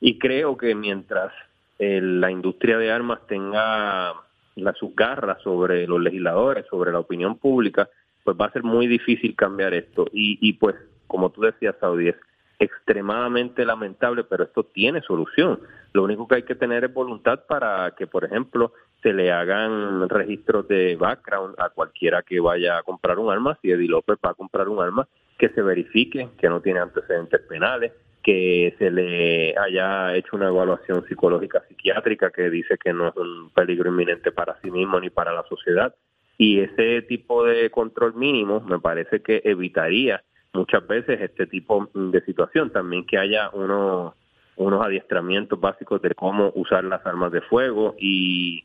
Y 0.00 0.18
creo 0.18 0.56
que 0.56 0.74
mientras 0.74 1.32
eh, 1.78 2.00
la 2.00 2.30
industria 2.30 2.78
de 2.78 2.90
armas 2.92 3.20
tenga 3.26 4.14
la, 4.56 4.72
sus 4.74 4.94
garras 4.94 5.40
sobre 5.42 5.86
los 5.86 6.00
legisladores, 6.00 6.66
sobre 6.70 6.92
la 6.92 6.98
opinión 7.00 7.38
pública, 7.38 7.88
pues 8.24 8.36
va 8.40 8.46
a 8.46 8.52
ser 8.52 8.62
muy 8.62 8.86
difícil 8.86 9.34
cambiar 9.34 9.74
esto. 9.74 10.06
Y, 10.12 10.38
y 10.40 10.54
pues, 10.54 10.76
como 11.06 11.30
tú 11.30 11.42
decías, 11.42 11.74
Saudi, 11.80 12.08
es 12.08 12.16
extremadamente 12.58 13.64
lamentable, 13.64 14.24
pero 14.24 14.44
esto 14.44 14.64
tiene 14.64 15.02
solución. 15.02 15.60
Lo 15.92 16.04
único 16.04 16.28
que 16.28 16.36
hay 16.36 16.42
que 16.44 16.54
tener 16.54 16.84
es 16.84 16.94
voluntad 16.94 17.40
para 17.46 17.90
que, 17.96 18.06
por 18.06 18.24
ejemplo, 18.24 18.72
se 19.02 19.12
le 19.12 19.32
hagan 19.32 20.08
registros 20.08 20.68
de 20.68 20.96
background 20.96 21.56
a 21.58 21.70
cualquiera 21.70 22.22
que 22.22 22.40
vaya 22.40 22.78
a 22.78 22.82
comprar 22.82 23.18
un 23.18 23.32
arma, 23.32 23.58
si 23.60 23.70
Eddie 23.70 23.88
López 23.88 24.16
va 24.24 24.30
a 24.30 24.34
comprar 24.34 24.68
un 24.68 24.80
arma, 24.80 25.08
que 25.38 25.48
se 25.48 25.60
verifique 25.60 26.28
que 26.38 26.48
no 26.48 26.60
tiene 26.60 26.78
antecedentes 26.78 27.40
penales, 27.42 27.92
que 28.22 28.74
se 28.78 28.90
le 28.90 29.54
haya 29.58 30.14
hecho 30.14 30.36
una 30.36 30.48
evaluación 30.48 31.04
psicológica 31.08 31.62
psiquiátrica 31.68 32.30
que 32.30 32.50
dice 32.50 32.78
que 32.78 32.92
no 32.92 33.08
es 33.08 33.16
un 33.16 33.50
peligro 33.50 33.90
inminente 33.90 34.30
para 34.30 34.58
sí 34.62 34.70
mismo 34.70 35.00
ni 35.00 35.10
para 35.10 35.32
la 35.32 35.42
sociedad. 35.44 35.94
Y 36.38 36.60
ese 36.60 37.02
tipo 37.02 37.44
de 37.44 37.70
control 37.70 38.14
mínimo 38.14 38.60
me 38.60 38.78
parece 38.78 39.22
que 39.22 39.42
evitaría 39.44 40.22
muchas 40.52 40.86
veces 40.86 41.20
este 41.20 41.46
tipo 41.46 41.90
de 41.94 42.20
situación. 42.24 42.70
También 42.70 43.04
que 43.06 43.18
haya 43.18 43.50
unos, 43.50 44.14
unos 44.56 44.84
adiestramientos 44.84 45.60
básicos 45.60 46.00
de 46.02 46.14
cómo 46.14 46.52
usar 46.54 46.84
las 46.84 47.04
armas 47.04 47.32
de 47.32 47.40
fuego 47.42 47.96
y, 47.98 48.64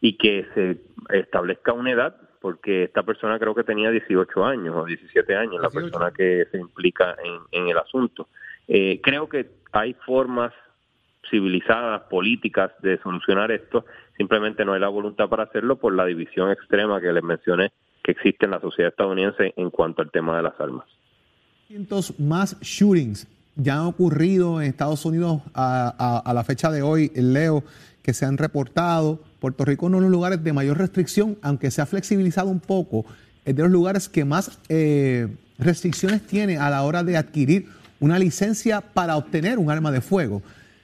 y 0.00 0.16
que 0.16 0.46
se 0.54 0.78
establezca 1.16 1.72
una 1.72 1.92
edad, 1.92 2.16
porque 2.40 2.84
esta 2.84 3.02
persona 3.02 3.38
creo 3.38 3.54
que 3.54 3.64
tenía 3.64 3.90
18 3.90 4.44
años 4.44 4.74
o 4.76 4.84
17 4.84 5.36
años, 5.36 5.62
la 5.62 5.68
18. 5.68 5.80
persona 5.80 6.10
que 6.10 6.46
se 6.50 6.58
implica 6.58 7.16
en, 7.22 7.40
en 7.52 7.68
el 7.68 7.78
asunto. 7.78 8.28
Eh, 8.68 9.00
creo 9.02 9.28
que 9.28 9.50
hay 9.72 9.94
formas 10.06 10.52
civilizadas, 11.30 12.02
políticas 12.10 12.70
de 12.82 12.98
solucionar 13.02 13.50
esto, 13.50 13.84
simplemente 14.16 14.64
no 14.64 14.74
hay 14.74 14.80
la 14.80 14.88
voluntad 14.88 15.28
para 15.28 15.44
hacerlo 15.44 15.76
por 15.76 15.94
la 15.94 16.04
división 16.04 16.50
extrema 16.50 17.00
que 17.00 17.12
les 17.12 17.22
mencioné 17.22 17.72
que 18.02 18.12
existe 18.12 18.44
en 18.44 18.50
la 18.50 18.60
sociedad 18.60 18.90
estadounidense 18.90 19.54
en 19.56 19.70
cuanto 19.70 20.02
al 20.02 20.10
tema 20.10 20.36
de 20.36 20.42
las 20.42 20.60
armas. 20.60 20.84
más 22.18 22.60
shootings 22.60 23.26
ya 23.56 23.74
han 23.76 23.86
ocurrido 23.86 24.60
en 24.60 24.68
Estados 24.68 25.04
Unidos 25.06 25.40
a, 25.54 25.94
a- 25.98 26.18
a 26.30 26.34
la 26.34 26.44
fecha 26.44 26.70
de 26.70 26.82
hoy, 26.82 27.10
Leo, 27.14 27.64
que 28.02 28.12
se 28.12 28.26
han 28.26 28.36
reportado. 28.36 29.20
Puerto 29.40 29.64
Rico 29.64 29.86
uno 29.86 29.96
de 29.98 30.02
los 30.02 30.10
lugares 30.10 30.44
de 30.44 30.52
mayor 30.52 30.76
restricción, 30.76 31.38
aunque 31.42 31.70
se 31.70 31.80
ha 31.80 31.86
flexibilizado 31.86 32.48
un 32.50 32.60
poco, 32.60 33.06
es 33.44 33.56
de 33.56 33.62
los 33.62 33.70
lugares 33.72 34.08
que 34.08 34.24
más 34.24 34.60
eh, 34.68 35.28
restricciones 35.58 36.26
tiene 36.26 36.58
a 36.58 36.68
la 36.68 36.82
hora 36.82 37.02
de 37.02 37.16
adquirir 37.16 37.68
una 38.00 38.18
licencia 38.18 38.80
para 38.80 39.16
obtener 39.16 39.58
un 39.58 39.70
arma 39.70 39.90
de 39.90 40.00
fuego. 40.00 40.42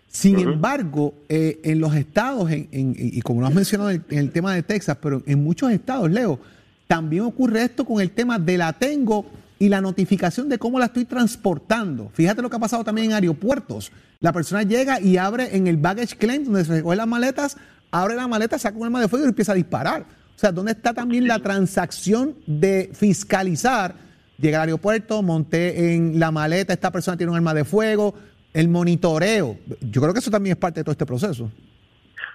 Sin 0.09 0.39
embargo, 0.41 1.15
eh, 1.29 1.61
en 1.63 1.81
los 1.81 1.95
estados, 1.95 2.51
en- 2.51 2.69
en- 2.73 2.95
y 2.99 3.21
como 3.23 3.41
lo 3.41 3.47
has 3.47 3.55
mencionado 3.55 3.91
en 3.91 4.05
el, 4.09 4.15
en 4.17 4.19
el 4.25 4.31
tema 4.33 4.55
de 4.55 4.63
Texas, 4.63 4.97
pero 5.01 5.23
en 5.27 5.43
muchos 5.45 5.71
estados, 5.71 6.11
Leo, 6.11 6.41
también 6.89 7.23
ocurre 7.23 7.63
esto 7.63 7.85
con 7.85 8.01
el 8.01 8.11
tema 8.11 8.39
de 8.39 8.59
la 8.59 8.73
tengo 8.73 9.25
y 9.61 9.69
la 9.69 9.81
notificación 9.81 10.49
de 10.49 10.59
cómo 10.59 10.79
la 10.81 10.87
estoy 10.87 11.05
transportando. 11.05 12.11
Fíjate 12.15 12.43
lo 12.43 12.51
que 12.51 12.57
ha 12.57 12.61
pasado 12.61 12.83
también 12.83 13.09
en 13.11 13.13
aeropuertos. 13.15 13.93
La 14.21 14.33
persona 14.33 14.63
llega 14.65 15.01
y 15.01 15.17
abre 15.17 15.57
en 15.57 15.67
el 15.69 15.77
baggage 15.77 16.17
claim, 16.17 16.45
donde 16.45 16.65
se 16.65 16.73
recogen 16.73 16.99
las 16.99 17.07
maletas, 17.07 17.57
abre 17.93 18.17
la 18.17 18.27
maleta, 18.27 18.59
saca 18.59 18.77
un 18.77 18.85
arma 18.87 19.01
de 19.01 19.09
fuego 19.09 19.27
y 19.27 19.29
empieza 19.29 19.53
a 19.53 19.55
disparar. 19.55 20.03
O 20.03 20.39
sea, 20.41 20.51
¿dónde 20.51 20.73
está 20.73 20.93
también 20.95 21.29
la 21.29 21.39
transacción 21.39 22.35
de 22.47 22.91
fiscalizar? 22.95 23.95
Llegué 24.41 24.57
al 24.57 24.63
aeropuerto, 24.63 25.23
monté 25.23 25.95
en 25.95 26.19
la 26.19 26.31
maleta, 26.31 26.73
esta 26.73 26.91
persona 26.91 27.17
tiene 27.17 27.31
un 27.31 27.37
arma 27.37 27.55
de 27.55 27.65
fuego, 27.65 28.15
el 28.55 28.69
monitoreo. 28.69 29.57
Yo 29.81 30.01
creo 30.01 30.13
que 30.13 30.21
eso 30.21 30.31
también 30.31 30.55
es 30.55 30.59
parte 30.59 30.81
de 30.81 30.85
todo 30.85 30.93
este 30.93 31.07
proceso. 31.07 31.51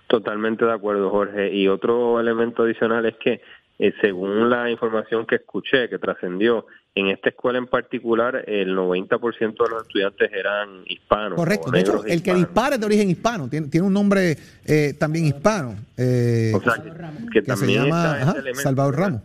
Totalmente 0.07 0.65
de 0.65 0.71
acuerdo, 0.73 1.09
Jorge. 1.09 1.51
Y 1.53 1.67
otro 1.67 2.19
elemento 2.19 2.63
adicional 2.63 3.05
es 3.05 3.15
que, 3.23 3.41
eh, 3.79 3.91
según 4.01 4.49
la 4.49 4.69
información 4.69 5.25
que 5.25 5.35
escuché, 5.35 5.89
que 5.89 5.97
trascendió, 5.97 6.67
en 6.93 7.07
esta 7.07 7.29
escuela 7.29 7.57
en 7.57 7.67
particular, 7.67 8.43
el 8.47 8.73
90% 8.73 9.63
de 9.65 9.69
los 9.69 9.81
estudiantes 9.81 10.31
eran 10.31 10.83
hispanos. 10.85 11.35
Correcto. 11.35 11.69
De 11.71 11.81
hecho, 11.81 12.05
el 12.05 12.23
que 12.23 12.33
dispara 12.33 12.75
es 12.75 12.79
de 12.79 12.85
origen 12.85 13.09
hispano, 13.09 13.49
tiene, 13.49 13.67
tiene 13.67 13.85
un 13.85 13.91
nombre 13.93 14.37
eh, 14.65 14.93
también 14.97 15.25
hispano. 15.25 15.75
eh, 15.97 16.53
O 16.55 16.61
sea, 16.61 16.75
que, 16.75 16.89
que 16.91 17.29
que 17.31 17.41
se 17.41 17.47
también 17.47 17.83
llama 17.83 18.13
ajá, 18.13 18.31
elemento, 18.33 18.61
Salvador. 18.61 18.95
Ramos. 18.97 19.21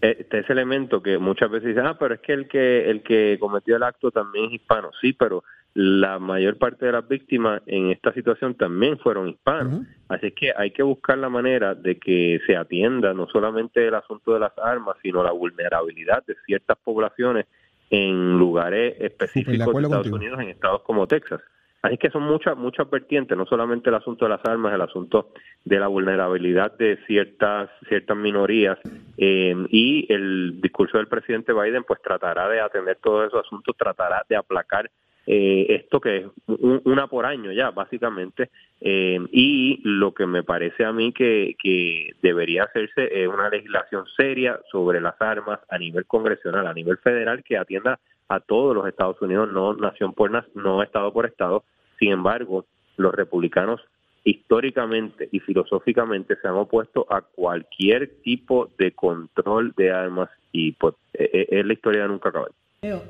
Está 0.00 0.38
ese 0.38 0.52
elemento 0.52 1.02
que 1.02 1.18
muchas 1.18 1.50
veces 1.50 1.68
dicen, 1.68 1.86
ah, 1.86 1.96
pero 1.98 2.14
es 2.14 2.20
que 2.20 2.32
el 2.32 2.48
que 2.48 2.90
el 2.90 3.02
que 3.02 3.38
cometió 3.40 3.76
el 3.76 3.82
acto 3.82 4.10
también 4.10 4.46
es 4.46 4.52
hispano. 4.52 4.90
Sí, 5.00 5.12
pero 5.12 5.42
la 5.74 6.18
mayor 6.18 6.56
parte 6.56 6.86
de 6.86 6.92
las 6.92 7.06
víctimas 7.06 7.60
en 7.66 7.90
esta 7.90 8.12
situación 8.14 8.54
también 8.54 8.98
fueron 8.98 9.28
hispanos. 9.28 9.86
Así 10.08 10.32
que 10.32 10.52
hay 10.56 10.70
que 10.70 10.82
buscar 10.82 11.18
la 11.18 11.28
manera 11.28 11.74
de 11.74 11.98
que 11.98 12.40
se 12.46 12.56
atienda 12.56 13.12
no 13.12 13.26
solamente 13.26 13.86
el 13.86 13.94
asunto 13.94 14.32
de 14.32 14.40
las 14.40 14.52
armas, 14.56 14.96
sino 15.02 15.22
la 15.22 15.32
vulnerabilidad 15.32 16.24
de 16.26 16.34
ciertas 16.46 16.78
poblaciones 16.82 17.44
en 17.90 18.38
lugares 18.38 18.96
específicos 19.00 19.74
de 19.74 19.82
Estados 19.82 20.08
contigo. 20.08 20.16
Unidos, 20.16 20.40
en 20.40 20.48
estados 20.48 20.82
como 20.82 21.06
Texas. 21.06 21.42
Así 21.86 21.98
que 21.98 22.10
son 22.10 22.22
muchas 22.24 22.56
muchas 22.56 22.88
vertientes, 22.90 23.36
no 23.36 23.46
solamente 23.46 23.88
el 23.90 23.96
asunto 23.96 24.24
de 24.24 24.30
las 24.30 24.44
armas, 24.44 24.74
el 24.74 24.80
asunto 24.82 25.30
de 25.64 25.78
la 25.78 25.86
vulnerabilidad 25.88 26.76
de 26.76 26.98
ciertas 27.06 27.70
ciertas 27.88 28.16
minorías 28.16 28.78
eh, 29.18 29.54
y 29.70 30.12
el 30.12 30.60
discurso 30.60 30.98
del 30.98 31.08
presidente 31.08 31.52
Biden 31.52 31.84
pues 31.84 32.00
tratará 32.02 32.48
de 32.48 32.60
atender 32.60 32.98
todos 33.02 33.28
esos 33.28 33.44
asuntos, 33.46 33.76
tratará 33.76 34.22
de 34.28 34.36
aplacar 34.36 34.90
eh, 35.28 35.66
esto 35.70 36.00
que 36.00 36.16
es 36.18 36.26
un- 36.46 36.80
una 36.84 37.08
por 37.08 37.26
año 37.26 37.50
ya 37.50 37.70
básicamente 37.70 38.50
eh, 38.80 39.18
y 39.32 39.80
lo 39.82 40.12
que 40.14 40.24
me 40.26 40.44
parece 40.44 40.84
a 40.84 40.92
mí 40.92 41.12
que, 41.12 41.56
que 41.60 42.10
debería 42.22 42.62
hacerse 42.64 43.22
es 43.22 43.26
una 43.28 43.48
legislación 43.48 44.04
seria 44.16 44.60
sobre 44.70 45.00
las 45.00 45.20
armas 45.20 45.58
a 45.68 45.78
nivel 45.78 46.04
congresional, 46.06 46.66
a 46.66 46.74
nivel 46.74 46.98
federal 46.98 47.42
que 47.42 47.58
atienda 47.58 47.98
a 48.28 48.40
todos 48.40 48.74
los 48.74 48.86
Estados 48.88 49.20
Unidos, 49.22 49.50
no 49.52 49.74
nación 49.74 50.12
por 50.12 50.30
na- 50.30 50.46
no 50.54 50.82
estado 50.82 51.12
por 51.12 51.26
estado. 51.26 51.64
Sin 51.98 52.12
embargo, 52.12 52.66
los 52.96 53.14
republicanos 53.14 53.80
históricamente 54.24 55.28
y 55.30 55.38
filosóficamente 55.40 56.34
se 56.40 56.48
han 56.48 56.54
opuesto 56.54 57.06
a 57.08 57.20
cualquier 57.20 58.10
tipo 58.22 58.68
de 58.76 58.92
control 58.92 59.72
de 59.76 59.92
armas 59.92 60.28
y 60.50 60.72
pues, 60.72 60.94
eh, 61.14 61.30
eh, 61.32 61.46
es 61.50 61.64
la 61.64 61.72
historia 61.72 62.08
nunca 62.08 62.30
acabar. 62.30 62.50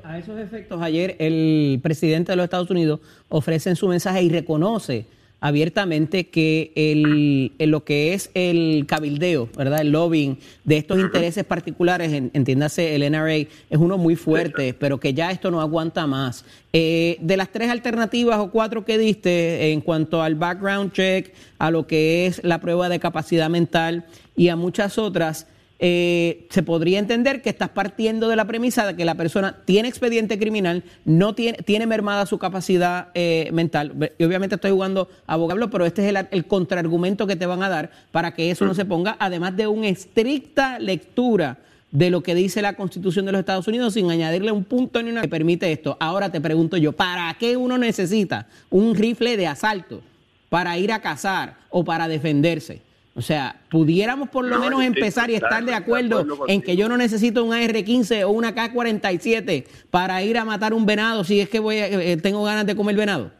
A 0.03 0.17
esos 0.17 0.39
efectos, 0.39 0.81
ayer 0.81 1.15
el 1.19 1.79
presidente 1.83 2.31
de 2.31 2.35
los 2.35 2.45
Estados 2.45 2.71
Unidos 2.71 2.99
ofrece 3.29 3.69
en 3.69 3.75
su 3.75 3.87
mensaje 3.87 4.23
y 4.23 4.29
reconoce 4.29 5.05
abiertamente 5.39 6.27
que 6.27 6.71
el, 6.75 7.51
lo 7.69 7.83
que 7.83 8.13
es 8.13 8.31
el 8.33 8.85
cabildeo, 8.87 9.49
¿verdad? 9.55 9.81
El 9.81 9.91
lobbying 9.91 10.37
de 10.63 10.77
estos 10.77 10.97
intereses 10.99 11.43
particulares, 11.45 12.11
en- 12.11 12.31
entiéndase 12.33 12.95
el 12.95 13.03
NRA, 13.11 13.35
es 13.35 13.47
uno 13.77 13.97
muy 13.97 14.15
fuerte, 14.15 14.73
pero 14.73 14.99
que 14.99 15.13
ya 15.13 15.31
esto 15.31 15.51
no 15.51 15.61
aguanta 15.61 16.07
más. 16.07 16.43
Eh, 16.73 17.17
de 17.21 17.37
las 17.37 17.49
tres 17.51 17.69
alternativas 17.69 18.39
o 18.39 18.51
cuatro 18.51 18.83
que 18.83 18.97
diste 18.97 19.71
en 19.71 19.81
cuanto 19.81 20.21
al 20.21 20.35
background 20.35 20.91
check, 20.91 21.33
a 21.59 21.71
lo 21.71 21.85
que 21.87 22.25
es 22.25 22.43
la 22.43 22.59
prueba 22.59 22.89
de 22.89 22.99
capacidad 22.99 23.49
mental 23.49 24.05
y 24.35 24.49
a 24.49 24.55
muchas 24.55 24.97
otras, 24.97 25.47
eh, 25.79 26.47
se 26.49 26.63
podría 26.63 26.97
entender 26.97 27.41
que 27.41 27.49
estás 27.49 27.69
partiendo 27.69 28.27
de 28.29 28.35
la 28.35 28.45
premisa 28.45 28.87
de 28.87 28.95
que 28.95 29.05
la 29.05 29.15
persona 29.15 29.57
tiene 29.65 29.87
expediente 29.87 30.39
criminal, 30.39 30.83
no 31.05 31.35
tiene, 31.35 31.59
tiene 31.59 31.85
mermada 31.85 32.25
su 32.25 32.39
capacidad 32.39 33.09
eh, 33.13 33.49
mental. 33.53 34.11
Y 34.17 34.23
obviamente 34.23 34.55
estoy 34.55 34.71
jugando 34.71 35.07
abogado, 35.27 35.69
pero 35.69 35.85
este 35.85 36.03
es 36.03 36.09
el, 36.09 36.27
el 36.31 36.45
contraargumento 36.45 37.27
que 37.27 37.35
te 37.35 37.45
van 37.45 37.61
a 37.61 37.69
dar 37.69 37.91
para 38.11 38.33
que 38.33 38.49
eso 38.49 38.65
no 38.65 38.73
se 38.73 38.85
ponga, 38.85 39.17
además 39.19 39.55
de 39.55 39.67
una 39.67 39.87
estricta 39.87 40.79
lectura 40.79 41.59
de 41.91 42.09
lo 42.09 42.21
que 42.21 42.35
dice 42.35 42.61
la 42.61 42.73
Constitución 42.73 43.25
de 43.25 43.31
los 43.31 43.39
Estados 43.39 43.67
Unidos 43.67 43.93
sin 43.93 44.09
añadirle 44.11 44.51
un 44.51 44.63
punto 44.63 45.01
ni 45.01 45.11
una 45.11 45.21
que 45.21 45.29
permite 45.29 45.71
esto. 45.71 45.95
Ahora 45.99 46.31
te 46.31 46.41
pregunto 46.41 46.77
yo, 46.77 46.91
¿para 46.91 47.33
qué 47.39 47.55
uno 47.55 47.77
necesita 47.77 48.47
un 48.69 48.95
rifle 48.95 49.37
de 49.37 49.47
asalto? 49.47 50.01
¿Para 50.49 50.77
ir 50.77 50.91
a 50.91 51.01
cazar 51.01 51.55
o 51.69 51.83
para 51.83 52.07
defenderse? 52.07 52.81
O 53.17 53.21
sea, 53.21 53.55
pudiéramos 53.71 54.29
por 54.29 54.45
lo 54.45 54.55
No, 54.57 54.61
menos 54.61 54.83
empezar 54.83 55.31
y 55.31 55.33
estar 55.35 55.63
de 55.65 55.73
acuerdo 55.73 56.23
en 56.47 56.61
que 56.61 56.75
yo 56.77 56.87
no 56.87 56.97
necesito 56.97 57.43
un 57.43 57.51
AR-15 57.51 58.23
o 58.25 58.29
una 58.29 58.53
K-47 58.53 59.65
para 59.89 60.21
ir 60.21 60.37
a 60.37 60.45
matar 60.45 60.71
un 60.75 60.85
venado 60.85 61.23
si 61.23 61.39
es 61.41 61.49
que 61.49 61.59
voy 61.59 61.79
a- 61.79 61.87
eh, 61.87 62.17
tengo 62.17 62.43
ganas 62.43 62.67
de 62.67 62.75
comer 62.75 62.95
venado. 62.95 63.31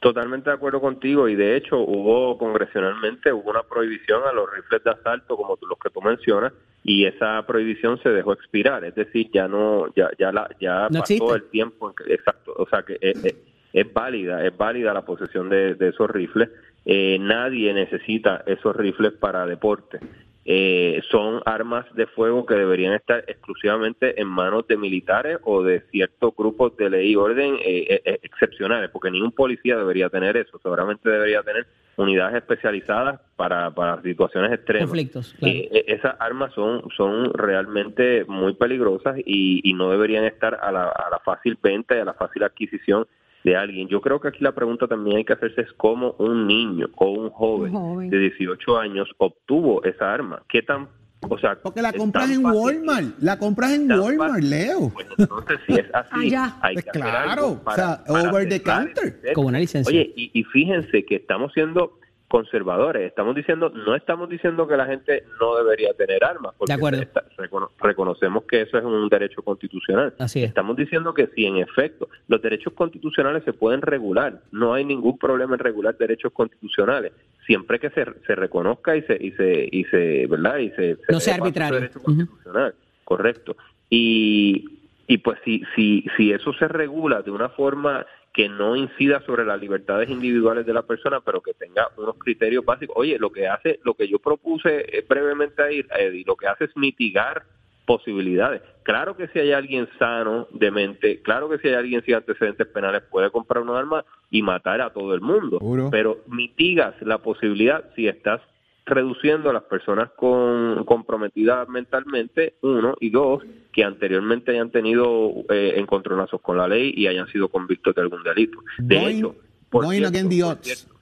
Totalmente 0.00 0.50
de 0.50 0.54
acuerdo 0.56 0.80
contigo 0.82 1.28
y 1.28 1.34
de 1.34 1.56
hecho 1.56 1.78
hubo 1.78 2.36
congresionalmente 2.38 3.32
hubo 3.32 3.50
una 3.50 3.62
prohibición 3.62 4.20
a 4.30 4.32
los 4.32 4.46
rifles 4.54 4.84
de 4.84 4.90
asalto 4.90 5.36
como 5.36 5.56
los 5.68 5.78
que 5.82 5.88
tú 5.90 6.00
mencionas 6.02 6.52
y 6.84 7.06
esa 7.06 7.44
prohibición 7.46 7.98
se 8.02 8.10
dejó 8.10 8.34
expirar, 8.34 8.84
es 8.84 8.94
decir, 8.94 9.28
ya 9.32 9.48
no 9.48 9.86
ya 9.96 10.08
ya 10.18 10.30
la 10.30 10.48
ya 10.60 10.82
No 10.90 11.00
pasó 11.00 11.14
existe. 11.14 11.34
el 11.34 11.42
tiempo 11.50 11.92
exacto, 12.06 12.52
o 12.56 12.68
sea 12.68 12.82
que 12.82 12.98
es, 13.00 13.24
es- 13.24 13.34
es 13.70 13.92
válida, 13.92 14.44
es 14.46 14.56
válida 14.56 14.94
la 14.94 15.04
posesión 15.04 15.50
de, 15.50 15.74
de 15.74 15.88
esos 15.88 16.08
rifles. 16.10 16.48
Eh, 16.90 17.18
nadie 17.20 17.74
necesita 17.74 18.42
esos 18.46 18.74
rifles 18.74 19.12
para 19.12 19.44
deporte. 19.44 20.00
Eh, 20.46 21.02
son 21.10 21.42
armas 21.44 21.84
de 21.94 22.06
fuego 22.06 22.46
que 22.46 22.54
deberían 22.54 22.94
estar 22.94 23.22
exclusivamente 23.26 24.18
en 24.18 24.26
manos 24.26 24.66
de 24.66 24.78
militares 24.78 25.36
o 25.44 25.62
de 25.62 25.82
ciertos 25.90 26.34
grupos 26.34 26.74
de 26.78 26.88
ley 26.88 27.10
y 27.10 27.16
orden 27.16 27.56
eh, 27.56 28.00
eh, 28.02 28.18
excepcionales, 28.22 28.88
porque 28.88 29.10
ningún 29.10 29.32
policía 29.32 29.76
debería 29.76 30.08
tener 30.08 30.38
eso, 30.38 30.58
seguramente 30.62 31.10
debería 31.10 31.42
tener 31.42 31.66
unidades 31.98 32.36
especializadas 32.36 33.20
para, 33.36 33.70
para 33.72 34.00
situaciones 34.00 34.50
extremas. 34.50 34.88
Conflictos, 34.88 35.34
claro. 35.38 35.54
Eh, 35.54 35.84
esas 35.88 36.14
armas 36.18 36.54
son, 36.54 36.84
son 36.96 37.34
realmente 37.34 38.24
muy 38.26 38.54
peligrosas 38.54 39.18
y, 39.18 39.60
y 39.62 39.74
no 39.74 39.90
deberían 39.90 40.24
estar 40.24 40.58
a 40.62 40.72
la, 40.72 40.84
a 40.84 41.10
la 41.10 41.18
fácil 41.18 41.58
venta 41.62 41.94
y 41.94 41.98
a 41.98 42.06
la 42.06 42.14
fácil 42.14 42.44
adquisición 42.44 43.06
de 43.44 43.56
alguien. 43.56 43.88
Yo 43.88 44.00
creo 44.00 44.20
que 44.20 44.28
aquí 44.28 44.38
la 44.42 44.52
pregunta 44.52 44.86
también 44.86 45.18
hay 45.18 45.24
que 45.24 45.32
hacerse 45.32 45.60
es 45.62 45.72
cómo 45.76 46.14
un 46.18 46.46
niño 46.46 46.88
o 46.96 47.10
un 47.10 47.30
joven, 47.30 47.74
Un 47.74 47.82
joven. 47.82 48.10
de 48.10 48.18
18 48.18 48.78
años 48.78 49.08
obtuvo 49.18 49.82
esa 49.84 50.12
arma. 50.12 50.42
¿Qué 50.48 50.62
tan, 50.62 50.88
o 51.28 51.38
sea, 51.38 51.56
Porque 51.62 51.80
la 51.82 51.92
compras 51.92 52.30
en 52.30 52.42
fácil? 52.42 52.58
Walmart, 52.60 53.18
la 53.20 53.38
compras 53.38 53.72
en 53.72 53.88
Tan 53.88 54.00
Walmart, 54.00 54.32
fácil. 54.34 54.50
Leo. 54.50 54.90
Pues 54.92 55.06
entonces, 55.18 55.58
si 55.66 55.74
es 55.74 55.86
así, 55.94 56.10
Allá. 56.26 56.56
hay 56.60 56.74
Pues 56.74 56.84
que 56.84 56.90
hacer 56.90 57.02
claro, 57.02 57.42
algo 57.46 57.60
o 57.64 57.74
sea, 57.74 58.04
over 58.08 58.48
the 58.48 58.62
counter. 58.62 59.20
Con 59.34 59.46
una 59.46 59.58
licencia. 59.60 59.90
Oye, 59.90 60.12
y, 60.16 60.30
y 60.38 60.44
fíjense 60.44 61.04
que 61.04 61.16
estamos 61.16 61.52
siendo 61.52 61.98
conservadores, 62.28 63.06
estamos 63.08 63.34
diciendo, 63.34 63.70
no 63.70 63.94
estamos 63.94 64.28
diciendo 64.28 64.68
que 64.68 64.76
la 64.76 64.86
gente 64.86 65.24
no 65.40 65.56
debería 65.56 65.92
tener 65.94 66.22
armas, 66.24 66.54
porque 66.58 66.72
De 66.72 66.76
acuerdo. 66.76 67.00
está- 67.02 67.24
recono- 67.38 67.70
reconocemos 67.80 68.44
que 68.44 68.62
eso 68.62 68.76
es 68.78 68.84
un 68.84 69.08
derecho 69.08 69.42
constitucional. 69.42 70.14
Así 70.18 70.42
es. 70.42 70.48
Estamos 70.50 70.76
diciendo 70.76 71.14
que 71.14 71.28
si 71.34 71.46
en 71.46 71.56
efecto 71.56 72.08
los 72.28 72.40
derechos 72.42 72.74
constitucionales 72.74 73.44
se 73.44 73.52
pueden 73.54 73.80
regular, 73.82 74.40
no 74.52 74.74
hay 74.74 74.84
ningún 74.84 75.18
problema 75.18 75.54
en 75.54 75.60
regular 75.60 75.96
derechos 75.96 76.32
constitucionales, 76.32 77.12
siempre 77.46 77.78
que 77.80 77.88
se, 77.90 78.04
se 78.26 78.34
reconozca 78.34 78.94
y 78.94 79.02
se 79.02 79.16
y 79.18 79.32
se 79.32 79.68
y 79.72 79.84
se, 79.84 80.26
¿verdad? 80.26 80.58
Y 80.58 80.70
se, 80.70 80.98
No 81.08 81.20
sea 81.20 81.34
se 81.36 81.40
arbitrario. 81.40 81.80
derecho 81.80 82.02
constitucional, 82.02 82.74
correcto. 83.04 83.56
Y 83.88 84.64
y 85.06 85.18
pues 85.18 85.38
si 85.44 85.62
si 85.74 86.04
si 86.18 86.32
eso 86.32 86.52
se 86.52 86.68
regula 86.68 87.22
de 87.22 87.30
una 87.30 87.48
forma 87.48 88.04
que 88.38 88.48
no 88.48 88.76
incida 88.76 89.20
sobre 89.26 89.44
las 89.44 89.60
libertades 89.60 90.08
individuales 90.08 90.64
de 90.64 90.72
la 90.72 90.82
persona, 90.82 91.20
pero 91.20 91.40
que 91.40 91.54
tenga 91.54 91.88
unos 91.96 92.16
criterios 92.18 92.64
básicos. 92.64 92.94
Oye, 92.96 93.18
lo 93.18 93.32
que 93.32 93.48
hace, 93.48 93.80
lo 93.82 93.94
que 93.94 94.06
yo 94.06 94.20
propuse 94.20 94.96
eh, 94.96 95.04
brevemente 95.08 95.60
ahí, 95.60 95.84
Eddie, 95.98 96.22
lo 96.24 96.36
que 96.36 96.46
hace 96.46 96.66
es 96.66 96.76
mitigar 96.76 97.42
posibilidades. 97.84 98.62
Claro 98.84 99.16
que 99.16 99.26
si 99.26 99.40
hay 99.40 99.50
alguien 99.50 99.88
sano 99.98 100.46
de 100.52 100.70
mente, 100.70 101.20
claro 101.20 101.48
que 101.48 101.58
si 101.58 101.66
hay 101.66 101.74
alguien 101.74 102.00
sin 102.04 102.14
antecedentes 102.14 102.68
penales 102.68 103.02
puede 103.10 103.28
comprar 103.32 103.60
un 103.60 103.70
arma 103.70 104.04
y 104.30 104.40
matar 104.40 104.82
a 104.82 104.92
todo 104.92 105.14
el 105.14 105.20
mundo, 105.20 105.58
Seguro. 105.58 105.88
pero 105.90 106.18
mitigas 106.28 106.94
la 107.02 107.18
posibilidad 107.18 107.90
si 107.96 108.06
estás 108.06 108.40
reduciendo 108.88 109.50
a 109.50 109.52
las 109.52 109.62
personas 109.64 110.10
con 110.16 110.84
comprometidas 110.84 111.68
mentalmente, 111.68 112.54
uno, 112.62 112.96
y 113.00 113.10
dos, 113.10 113.42
que 113.72 113.84
anteriormente 113.84 114.52
hayan 114.52 114.70
tenido 114.70 115.32
eh, 115.50 115.74
encontronazos 115.76 116.40
con 116.40 116.56
la 116.56 116.66
ley 116.68 116.92
y 116.96 117.06
hayan 117.06 117.28
sido 117.28 117.48
convictos 117.48 117.94
de 117.94 118.02
algún 118.02 118.22
delito. 118.22 118.58
De 118.78 118.96
Going- 118.96 119.18
hecho, 119.18 119.34
por 119.70 119.84
going 119.84 119.98
cierto, 119.98 120.08
against 120.16 120.30
the 120.30 120.42
por 120.42 120.52
odds. 120.52 120.62
cierto, 120.66 120.94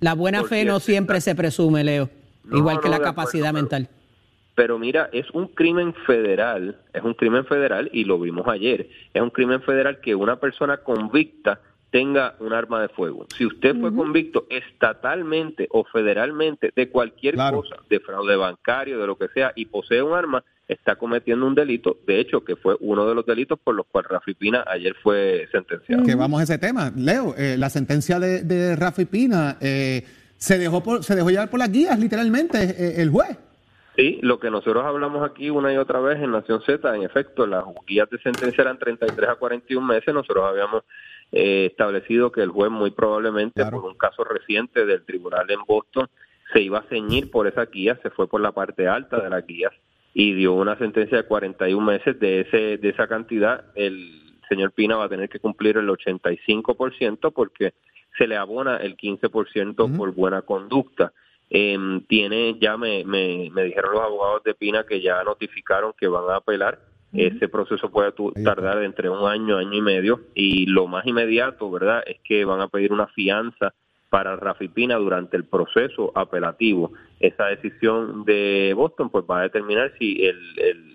La 0.00 0.14
buena 0.14 0.44
fe 0.44 0.64
no 0.64 0.80
siempre 0.80 1.20
se 1.20 1.34
presume, 1.34 1.82
Leo, 1.84 2.08
No, 2.44 2.58
igual 2.58 2.78
que 2.80 2.84
no, 2.86 2.90
la 2.90 2.96
acuerdo, 2.96 3.14
capacidad 3.14 3.50
pero- 3.52 3.62
mental. 3.62 3.88
Pero 4.56 4.78
mira, 4.78 5.08
es 5.12 5.28
un 5.32 5.48
crimen 5.48 5.92
federal, 6.06 6.78
es 6.92 7.02
un 7.02 7.14
crimen 7.14 7.44
federal 7.44 7.90
y 7.92 8.04
lo 8.04 8.20
vimos 8.20 8.46
ayer. 8.46 8.88
Es 9.12 9.20
un 9.20 9.30
crimen 9.30 9.60
federal 9.62 9.98
que 10.00 10.14
una 10.14 10.36
persona 10.36 10.76
convicta 10.76 11.60
tenga 11.94 12.34
un 12.40 12.52
arma 12.52 12.82
de 12.82 12.88
fuego. 12.88 13.24
Si 13.36 13.46
usted 13.46 13.78
fue 13.78 13.94
convicto 13.94 14.48
estatalmente 14.50 15.68
o 15.70 15.84
federalmente 15.84 16.72
de 16.74 16.88
cualquier 16.88 17.34
Claro. 17.34 17.58
cosa, 17.58 17.76
de 17.88 18.00
fraude 18.00 18.34
bancario, 18.34 18.98
de 18.98 19.06
lo 19.06 19.16
que 19.16 19.28
sea, 19.28 19.52
y 19.54 19.66
posee 19.66 20.02
un 20.02 20.12
arma, 20.12 20.42
está 20.66 20.96
cometiendo 20.96 21.46
un 21.46 21.54
delito, 21.54 21.96
de 22.04 22.18
hecho, 22.18 22.42
que 22.44 22.56
fue 22.56 22.74
uno 22.80 23.06
de 23.08 23.14
los 23.14 23.24
delitos 23.24 23.60
por 23.62 23.76
los 23.76 23.86
cuales 23.86 24.10
Rafi 24.10 24.34
Pina 24.34 24.64
ayer 24.66 24.96
fue 25.04 25.46
sentenciado. 25.52 26.02
Que 26.02 26.16
vamos 26.16 26.40
a 26.40 26.42
ese 26.42 26.58
tema. 26.58 26.90
Leo, 26.96 27.32
eh, 27.38 27.54
la 27.56 27.70
sentencia 27.70 28.18
de, 28.18 28.42
de 28.42 28.74
Rafi 28.74 29.04
Pina 29.04 29.56
eh, 29.60 30.02
se, 30.36 30.58
dejó 30.58 30.82
por- 30.82 31.04
se 31.04 31.14
dejó 31.14 31.30
llevar 31.30 31.48
por 31.48 31.60
las 31.60 31.70
guías, 31.70 31.96
literalmente, 31.96 32.58
eh, 32.60 33.02
el 33.02 33.10
juez. 33.10 33.38
Sí, 33.94 34.18
lo 34.22 34.40
que 34.40 34.50
nosotros 34.50 34.82
hablamos 34.84 35.22
aquí 35.30 35.48
una 35.50 35.72
y 35.72 35.76
otra 35.76 36.00
vez 36.00 36.20
en 36.20 36.32
Nación 36.32 36.60
Z, 36.66 36.96
en 36.96 37.04
efecto, 37.04 37.46
las 37.46 37.62
guías 37.86 38.10
de 38.10 38.18
sentencia 38.18 38.62
eran 38.62 38.76
33 38.80 39.28
a 39.30 39.36
41 39.36 39.86
meses. 39.86 40.12
Nosotros 40.12 40.44
habíamos 40.44 40.82
eh, 41.36 41.66
establecido 41.66 42.30
que 42.30 42.42
el 42.42 42.50
juez 42.50 42.70
muy 42.70 42.92
probablemente 42.92 43.60
Claro. 43.60 43.80
por 43.80 43.90
un 43.90 43.98
caso 43.98 44.22
reciente 44.22 44.86
del 44.86 45.04
tribunal 45.04 45.50
en 45.50 45.58
Boston 45.66 46.08
se 46.52 46.60
iba 46.62 46.78
a 46.78 46.88
ceñir 46.88 47.30
por 47.30 47.48
esa 47.48 47.64
guía, 47.66 47.98
se 48.02 48.10
fue 48.10 48.28
por 48.28 48.40
la 48.40 48.52
parte 48.52 48.86
alta 48.86 49.20
de 49.20 49.28
las 49.30 49.44
guías 49.44 49.72
y 50.12 50.32
dio 50.34 50.52
una 50.52 50.78
sentencia 50.78 51.16
de 51.18 51.24
41 51.24 51.84
meses 51.84 52.20
de 52.20 52.42
ese 52.42 52.78
de 52.78 52.88
esa 52.88 53.08
cantidad. 53.08 53.64
El 53.74 54.38
señor 54.48 54.70
Pina 54.70 54.96
va 54.96 55.06
a 55.06 55.08
tener 55.08 55.28
que 55.28 55.40
cumplir 55.40 55.76
el 55.76 55.88
85% 55.88 57.32
porque 57.32 57.74
se 58.16 58.28
le 58.28 58.36
abona 58.36 58.76
el 58.76 58.96
15% 58.96 59.96
por 59.96 60.12
buena 60.14 60.42
conducta. 60.42 61.12
Em, 61.50 62.00
tiene, 62.06 62.56
ya 62.60 62.76
me, 62.76 63.04
me, 63.04 63.50
me 63.52 63.64
dijeron 63.64 63.92
los 63.92 64.02
abogados 64.02 64.44
de 64.44 64.54
Pina 64.54 64.84
que 64.84 65.00
ya 65.00 65.22
notificaron 65.24 65.92
que 65.98 66.06
van 66.06 66.30
a 66.30 66.36
apelar. 66.36 66.78
Ese 67.14 67.48
proceso 67.48 67.90
puede 67.90 68.12
tardar 68.42 68.82
entre 68.82 69.08
un 69.08 69.26
año, 69.28 69.56
año 69.56 69.72
y 69.72 69.80
medio. 69.82 70.20
Y 70.34 70.66
lo 70.66 70.86
más 70.86 71.06
inmediato, 71.06 71.70
¿verdad?, 71.70 72.02
es 72.06 72.18
que 72.24 72.44
van 72.44 72.60
a 72.60 72.68
pedir 72.68 72.92
una 72.92 73.06
fianza 73.06 73.72
para 74.10 74.36
Rafi 74.36 74.68
Pina 74.68 74.96
durante 74.96 75.36
el 75.36 75.44
proceso 75.44 76.12
apelativo. 76.14 76.92
Esa 77.20 77.46
decisión 77.46 78.24
de 78.24 78.72
Boston 78.76 79.10
pues 79.10 79.24
va 79.28 79.40
a 79.40 79.42
determinar 79.44 79.92
si 79.98 80.24
el, 80.24 80.38
el- 80.58 80.94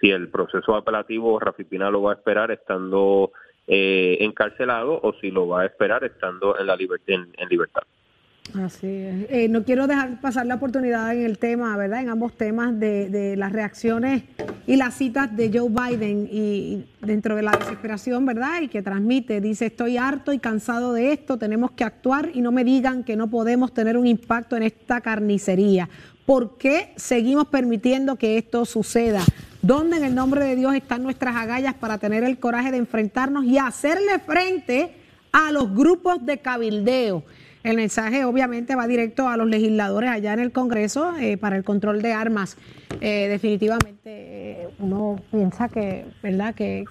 si 0.00 0.10
el 0.10 0.28
proceso 0.28 0.74
apelativo 0.74 1.38
Rafi 1.38 1.62
Pina 1.64 1.88
lo 1.90 2.02
va 2.02 2.12
a 2.12 2.14
esperar 2.16 2.50
estando 2.50 3.30
eh, 3.68 4.16
encarcelado 4.20 4.98
o 5.00 5.12
si 5.20 5.30
lo 5.30 5.46
va 5.46 5.62
a 5.62 5.66
esperar 5.66 6.02
estando 6.02 6.58
en 6.58 6.66
la 6.66 6.76
liber- 6.76 7.00
en- 7.06 7.32
en 7.38 7.48
libertad. 7.48 7.82
Así 8.54 8.86
es. 8.86 9.26
Eh, 9.30 9.48
no 9.48 9.64
quiero 9.64 9.86
dejar 9.86 10.20
pasar 10.20 10.46
la 10.46 10.56
oportunidad 10.56 11.14
en 11.14 11.24
el 11.24 11.38
tema, 11.38 11.76
¿verdad? 11.76 12.02
En 12.02 12.10
ambos 12.10 12.36
temas 12.36 12.78
de, 12.78 13.34
las 13.36 13.52
reacciones 13.52 14.24
y 14.66 14.76
las 14.76 14.94
citas 14.94 15.34
de 15.34 15.50
Joe 15.52 15.70
Biden 15.70 16.28
y, 16.30 16.38
y 16.38 16.86
dentro 17.00 17.34
de 17.34 17.42
la 17.42 17.52
desesperación, 17.52 18.26
¿verdad? 18.26 18.60
Y 18.60 18.68
que 18.68 18.82
transmite, 18.82 19.40
dice, 19.40 19.66
estoy 19.66 19.96
harto 19.96 20.32
y 20.32 20.38
cansado 20.38 20.92
de 20.92 21.12
esto, 21.12 21.38
tenemos 21.38 21.70
que 21.70 21.84
actuar 21.84 22.30
y 22.34 22.42
no 22.42 22.52
me 22.52 22.64
digan 22.64 23.04
que 23.04 23.16
no 23.16 23.30
podemos 23.30 23.72
tener 23.72 23.96
un 23.96 24.06
impacto 24.06 24.56
en 24.56 24.64
esta 24.64 25.00
carnicería. 25.00 25.88
¿Por 26.26 26.58
qué 26.58 26.92
seguimos 26.96 27.46
permitiendo 27.46 28.16
que 28.16 28.38
esto 28.38 28.64
suceda? 28.64 29.22
¿Dónde 29.62 29.96
en 29.96 30.04
el 30.04 30.14
nombre 30.14 30.44
de 30.44 30.56
Dios 30.56 30.74
están 30.74 31.02
nuestras 31.02 31.36
agallas 31.36 31.74
para 31.74 31.98
tener 31.98 32.22
el 32.24 32.38
coraje 32.38 32.70
de 32.70 32.78
enfrentarnos 32.78 33.44
y 33.44 33.58
hacerle 33.58 34.18
frente 34.18 34.94
a 35.32 35.52
los 35.52 35.74
grupos 35.74 36.24
de 36.26 36.38
cabildeo? 36.38 37.24
El 37.64 37.76
mensaje 37.76 38.24
obviamente 38.24 38.74
va 38.74 38.86
directo 38.86 39.28
a 39.28 39.36
los 39.36 39.46
legisladores 39.48 40.10
allá 40.10 40.32
en 40.32 40.40
el 40.40 40.50
Congreso 40.52 41.14
eh, 41.20 41.36
para 41.36 41.56
el 41.56 41.64
control 41.64 42.02
de 42.02 42.12
armas. 42.12 42.56
Eh, 43.00 43.28
definitivamente 43.28 44.00
eh, 44.06 44.68
uno 44.80 45.20
piensa 45.30 45.68
que, 45.68 46.04
¿verdad? 46.22 46.54
Que 46.54 46.84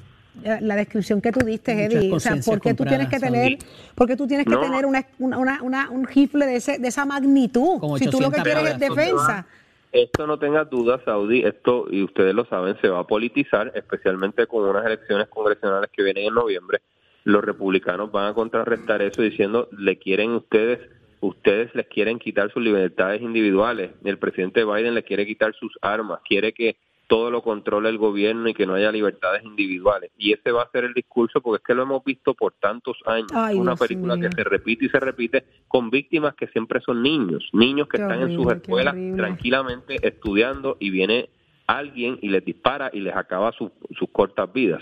eh, 0.43 0.57
la 0.61 0.75
descripción 0.77 1.19
que 1.21 1.31
tú 1.33 1.45
diste, 1.45 1.73
Muchas 1.75 1.93
Eddie, 1.93 2.13
o 2.13 2.19
sea, 2.21 2.35
¿por 2.45 2.61
qué 2.61 2.73
tú 2.73 2.85
tienes 2.85 3.09
que 3.09 3.19
tener, 3.19 3.57
por 3.95 4.07
qué 4.07 4.15
tú 4.15 4.27
tienes 4.27 4.45
que 4.45 4.53
No. 4.53 4.61
tener 4.61 4.85
una, 4.85 5.05
una, 5.19 5.37
una- 5.37 5.61
una- 5.61 5.89
un 5.89 6.07
rifle 6.07 6.45
de, 6.45 6.55
ese, 6.55 6.79
de 6.79 6.87
esa 6.87 7.03
magnitud? 7.05 7.81
Si 7.99 8.05
tú 8.07 8.21
lo 8.21 8.31
que 8.31 8.39
800 8.39 8.43
quieres 8.43 8.69
es 8.71 8.79
defensa. 8.79 9.45
Esto 9.91 10.25
no 10.25 10.39
tenga 10.39 10.63
dudas, 10.63 11.01
Saudi, 11.03 11.43
esto, 11.43 11.85
y 11.91 12.01
ustedes 12.01 12.33
lo 12.33 12.45
saben, 12.45 12.77
se 12.79 12.87
va 12.87 12.99
a 13.01 13.03
politizar, 13.07 13.73
especialmente 13.75 14.47
con 14.47 14.63
unas 14.63 14.85
elecciones 14.85 15.27
congresionales 15.27 15.89
que 15.91 16.01
vienen 16.01 16.27
en 16.27 16.33
noviembre. 16.33 16.79
Los 17.23 17.43
republicanos 17.43 18.11
van 18.11 18.27
a 18.27 18.33
contrarrestar 18.33 19.01
eso 19.01 19.21
diciendo, 19.21 19.67
le 19.77 19.97
quieren 19.97 20.31
ustedes, 20.31 20.79
ustedes 21.19 21.73
les 21.75 21.87
quieren 21.87 22.17
quitar 22.19 22.51
sus 22.51 22.63
libertades 22.63 23.21
individuales. 23.21 23.91
El 24.03 24.17
presidente 24.17 24.65
Biden 24.65 24.95
le 24.95 25.03
quiere 25.03 25.25
quitar 25.25 25.53
sus 25.55 25.77
armas, 25.81 26.19
quiere 26.27 26.51
que 26.53 26.77
todo 27.07 27.29
lo 27.29 27.41
controle 27.43 27.89
el 27.89 27.97
gobierno 27.97 28.47
y 28.47 28.53
que 28.53 28.65
no 28.65 28.73
haya 28.73 28.89
libertades 28.89 29.43
individuales. 29.43 30.11
Y 30.17 30.31
ese 30.31 30.51
va 30.53 30.63
a 30.63 30.71
ser 30.71 30.85
el 30.85 30.93
discurso, 30.93 31.41
porque 31.41 31.57
es 31.61 31.67
que 31.67 31.73
lo 31.75 31.83
hemos 31.83 32.03
visto 32.05 32.33
por 32.33 32.53
tantos 32.53 32.97
años. 33.05 33.27
Ay, 33.33 33.57
una 33.57 33.71
Dios 33.71 33.79
película 33.87 34.15
mío. 34.15 34.29
que 34.29 34.35
se 34.37 34.43
repite 34.49 34.85
y 34.85 34.89
se 34.89 34.99
repite 34.99 35.43
con 35.67 35.89
víctimas 35.89 36.35
que 36.35 36.47
siempre 36.47 36.79
son 36.79 37.03
niños, 37.03 37.49
niños 37.51 37.89
que 37.89 37.97
Qué 37.97 38.03
están 38.03 38.21
en 38.21 38.33
sus 38.35 38.45
escuelas 38.53 38.95
tranquilamente 39.17 39.97
estudiando 40.07 40.77
y 40.79 40.89
viene 40.89 41.29
alguien 41.67 42.17
y 42.21 42.29
les 42.29 42.43
dispara 42.45 42.89
y 42.93 43.01
les 43.01 43.15
acaba 43.15 43.51
su- 43.51 43.71
sus 43.97 44.09
cortas 44.09 44.51
vidas. 44.53 44.81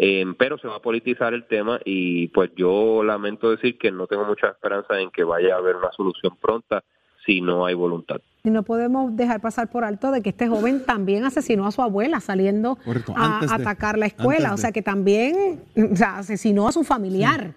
Eh, 0.00 0.24
pero 0.38 0.58
se 0.58 0.68
va 0.68 0.76
a 0.76 0.80
politizar 0.80 1.34
el 1.34 1.44
tema 1.48 1.80
y 1.84 2.28
pues 2.28 2.50
yo 2.56 3.02
lamento 3.02 3.50
decir 3.50 3.76
que 3.78 3.90
no 3.90 4.06
tengo 4.06 4.24
mucha 4.24 4.46
esperanza 4.46 5.00
en 5.00 5.10
que 5.10 5.24
vaya 5.24 5.54
a 5.54 5.58
haber 5.58 5.74
una 5.74 5.90
solución 5.90 6.36
pronta 6.40 6.84
si 7.26 7.40
no 7.40 7.66
hay 7.66 7.74
voluntad. 7.74 8.20
Y 8.44 8.50
no 8.50 8.62
podemos 8.62 9.16
dejar 9.16 9.40
pasar 9.40 9.68
por 9.68 9.84
alto 9.84 10.12
de 10.12 10.22
que 10.22 10.28
este 10.30 10.46
joven 10.46 10.84
también 10.86 11.24
asesinó 11.24 11.66
a 11.66 11.72
su 11.72 11.82
abuela 11.82 12.20
saliendo 12.20 12.76
Correcto, 12.76 13.12
a 13.16 13.40
de- 13.40 13.52
atacar 13.52 13.98
la 13.98 14.06
escuela. 14.06 14.54
O 14.54 14.56
sea 14.56 14.70
que 14.70 14.82
también 14.82 15.62
o 15.92 15.96
sea, 15.96 16.18
asesinó 16.18 16.68
a 16.68 16.72
su 16.72 16.84
familiar 16.84 17.54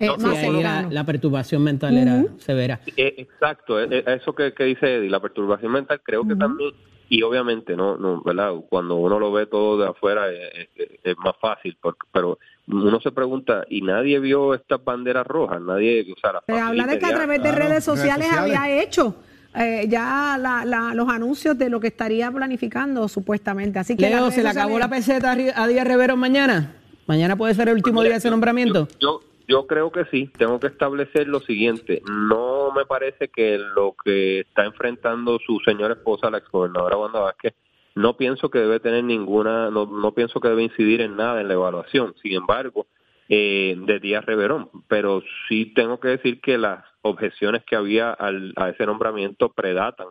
eh, 0.00 0.06
No, 0.06 0.16
más 0.18 0.92
la, 0.92 1.04
perturbación 1.04 1.62
mental 1.62 1.96
era 1.96 2.24
severa. 2.38 2.80
Eh, 2.96 3.14
exacto, 3.18 3.78
eso 3.80 4.34
que, 4.34 4.52
que 4.52 4.64
dice 4.64 4.96
Eddie, 4.96 5.08
la 5.10 5.20
perturbación 5.20 5.70
mental, 5.70 6.00
creo 6.02 6.26
que 6.26 6.34
también, 6.34 6.72
y 7.08 7.22
obviamente, 7.22 7.76
no, 7.76 7.96
no, 7.96 8.22
¿verdad? 8.22 8.52
Cuando 8.68 8.96
uno 8.96 9.18
lo 9.18 9.30
ve 9.32 9.46
todo 9.46 9.78
de 9.78 9.88
afuera 9.88 10.30
eh, 10.30 10.68
eh, 10.76 10.98
es, 11.04 11.16
más 11.18 11.34
fácil, 11.40 11.76
porque- 11.80 12.06
pero 12.12 12.38
uno 12.66 13.00
se 13.00 13.12
pregunta, 13.12 13.64
¿y 13.68 13.82
nadie 13.82 14.18
vio 14.20 14.54
estas 14.54 14.82
banderas 14.82 15.26
rojas? 15.26 15.60
Nadie, 15.60 16.06
o 16.12 16.18
sea, 16.20 16.40
Se 16.46 16.58
habla 16.60 16.86
de 16.86 16.98
que 16.98 17.06
a 17.06 17.14
través 17.14 17.38
de 17.38 17.42
Claro, 17.42 17.56
redes 17.58 17.68
redes 17.70 17.84
sociales 17.84 18.28
había 18.32 18.82
hecho 18.82 19.14
eh, 19.56 19.86
ya 19.88 20.36
la- 20.40 20.64
la- 20.64 20.94
los 20.94 21.08
anuncios 21.08 21.56
de 21.56 21.68
lo 21.70 21.78
que 21.78 21.86
estaría 21.86 22.28
planificando 22.32 23.06
supuestamente. 23.06 23.78
Así 23.78 23.96
que 23.96 24.08
Leo, 24.10 24.30
¿se 24.32 24.42
le 24.42 24.48
acabó 24.48 24.78
la 24.80 24.88
peseta 24.88 25.30
a 25.32 25.66
Díaz 25.68 25.86
Rivero 25.86 26.16
mañana? 26.16 26.74
¿Mañana 27.06 27.36
puede 27.36 27.54
ser 27.54 27.68
el 27.68 27.74
último 27.74 28.02
día 28.02 28.12
de 28.12 28.16
ese 28.18 28.30
nombramiento? 28.30 28.88
Yo, 28.98 29.20
yo 29.20 29.22
creo 29.66 29.90
que 29.92 30.04
sí. 30.06 30.30
Tengo 30.38 30.58
que 30.60 30.68
establecer 30.68 31.28
lo 31.28 31.40
siguiente. 31.40 32.02
No 32.08 32.72
me 32.72 32.86
parece 32.86 33.28
que 33.28 33.58
lo 33.58 33.94
que 34.04 34.40
está 34.40 34.64
enfrentando 34.64 35.38
su 35.38 35.58
señora 35.60 35.94
esposa, 35.94 36.30
la 36.30 36.38
exgobernadora 36.38 36.96
Wanda 36.96 37.20
Vázquez, 37.20 37.54
no 37.94 38.16
pienso 38.16 38.50
que 38.50 38.58
debe 38.58 38.80
tener 38.80 39.04
ninguna, 39.04 39.70
no, 39.70 39.86
no 39.86 40.12
pienso 40.12 40.40
que 40.40 40.48
debe 40.48 40.64
incidir 40.64 41.00
en 41.00 41.16
nada 41.16 41.40
en 41.40 41.48
la 41.48 41.54
evaluación. 41.54 42.14
Sin 42.22 42.32
embargo, 42.32 42.86
eh, 43.28 43.74
de 43.78 44.00
Díaz 44.00 44.24
Reverón. 44.24 44.70
Pero 44.88 45.22
sí 45.48 45.72
tengo 45.74 46.00
que 46.00 46.08
decir 46.08 46.40
que 46.40 46.58
las 46.58 46.84
objeciones 47.02 47.64
que 47.64 47.76
había 47.76 48.10
al, 48.10 48.52
a 48.56 48.70
ese 48.70 48.86
nombramiento 48.86 49.50
predatan 49.50 50.08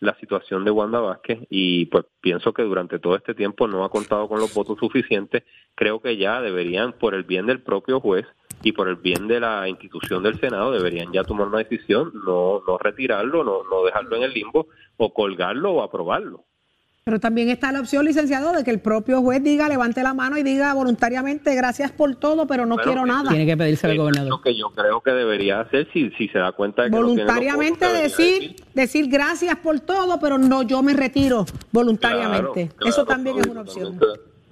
la 0.00 0.14
situación 0.20 0.64
de 0.64 0.70
Wanda 0.70 1.00
Vázquez 1.00 1.40
y 1.48 1.86
pues 1.86 2.04
pienso 2.20 2.52
que 2.52 2.62
durante 2.62 2.98
todo 2.98 3.16
este 3.16 3.34
tiempo 3.34 3.66
no 3.66 3.84
ha 3.84 3.90
contado 3.90 4.28
con 4.28 4.38
los 4.38 4.52
votos 4.54 4.78
suficientes. 4.78 5.44
Creo 5.74 6.00
que 6.00 6.16
ya 6.16 6.40
deberían, 6.40 6.92
por 6.92 7.14
el 7.14 7.24
bien 7.24 7.46
del 7.46 7.62
propio 7.62 8.00
juez 8.00 8.26
y 8.62 8.72
por 8.72 8.88
el 8.88 8.96
bien 8.96 9.28
de 9.28 9.40
la 9.40 9.68
institución 9.68 10.22
del 10.22 10.38
Senado, 10.40 10.72
deberían 10.72 11.12
ya 11.12 11.24
tomar 11.24 11.48
una 11.48 11.58
decisión, 11.58 12.12
no, 12.26 12.62
no 12.66 12.78
retirarlo, 12.78 13.44
no, 13.44 13.62
no 13.70 13.84
dejarlo 13.84 14.16
en 14.16 14.22
el 14.22 14.32
limbo 14.32 14.68
o 14.96 15.12
colgarlo 15.12 15.72
o 15.72 15.82
aprobarlo. 15.82 16.44
Pero 17.04 17.20
también 17.20 17.50
está 17.50 17.70
la 17.70 17.80
opción, 17.80 18.06
licenciado, 18.06 18.54
de 18.54 18.64
que 18.64 18.70
el 18.70 18.80
propio 18.80 19.20
juez 19.20 19.42
diga, 19.42 19.68
levante 19.68 20.02
la 20.02 20.14
mano 20.14 20.38
y 20.38 20.42
diga 20.42 20.72
voluntariamente, 20.72 21.54
gracias 21.54 21.92
por 21.92 22.16
todo, 22.16 22.46
pero 22.46 22.64
no 22.64 22.76
Bueno, 22.76 22.90
quiero 22.90 23.04
nada. 23.04 23.28
Tiene 23.28 23.44
que 23.44 23.58
pedírselo 23.58 23.92
al 23.92 23.98
gobernador. 23.98 24.30
lo 24.30 24.40
que 24.40 24.56
yo 24.56 24.70
creo 24.70 25.02
que 25.02 25.10
debería 25.10 25.60
hacer 25.60 25.86
si, 25.92 26.08
si 26.12 26.28
se 26.28 26.38
da 26.38 26.52
cuenta 26.52 26.84
de 26.84 26.88
que 26.88 26.96
no 26.96 27.04
tiene 27.08 27.24
los 27.24 27.26
voluntariamente 27.26 27.92
decir, 27.92 28.56
decir 28.72 29.08
gracias 29.10 29.54
por 29.56 29.80
todo, 29.80 30.18
pero 30.18 30.38
no, 30.38 30.62
yo 30.62 30.82
me 30.82 30.94
retiro 30.94 31.44
voluntariamente. 31.72 32.68
Claro, 32.68 32.88
eso 32.88 33.04
claro, 33.04 33.06
también 33.06 33.38
es 33.38 33.46
una 33.48 33.60
opción. 33.60 34.00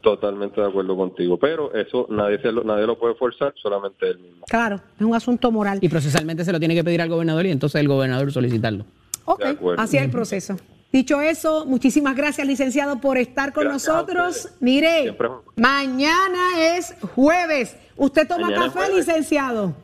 Totalmente, 0.03 0.61
de 0.61 0.67
acuerdo 0.67 0.97
contigo, 0.97 1.39
pero 1.39 1.73
eso 1.75 2.07
nadie 2.11 2.41
se 2.43 2.51
lo, 2.51 2.65
nadie 2.65 2.87
lo 2.87 2.99
puede 2.99 3.15
forzar, 3.15 3.55
solamente 3.63 4.09
él 4.09 4.19
mismo. 4.19 4.45
Claro, 4.49 4.81
es 4.99 5.03
un 5.07 5.15
asunto 5.15 5.51
moral. 5.53 5.79
Y 5.81 5.89
procesalmente 5.89 6.45
se 6.45 6.53
lo 6.53 6.59
tiene 6.59 6.75
que 6.75 6.83
pedir 6.83 7.01
al 7.01 7.09
gobernador 7.09 7.47
y 7.47 7.51
entonces 7.53 7.81
el 7.81 7.87
gobernador 7.89 8.33
solicitarlo. 8.33 8.85
Ok, 9.25 9.41
De 9.41 9.49
acuerdo. 9.51 9.81
así 9.83 9.97
es 9.97 10.03
el 10.03 10.11
proceso. 10.11 10.57
Dicho 10.93 11.21
eso, 11.23 11.65
muchísimas 11.67 12.17
gracias, 12.17 12.47
licenciado, 12.47 13.01
por 13.01 13.17
estar 13.17 13.53
con 13.53 13.65
Gracias 13.65 13.95
nosotros. 13.95 14.49
Mire, 14.61 15.03
Siempre- 15.03 15.29
mañana 15.57 16.77
es 16.77 16.95
jueves. 17.15 17.77
¿Usted 17.97 18.27
toma 18.27 18.49
Mañana 18.51 18.73
café, 18.73 18.93
licenciado? 18.95 19.75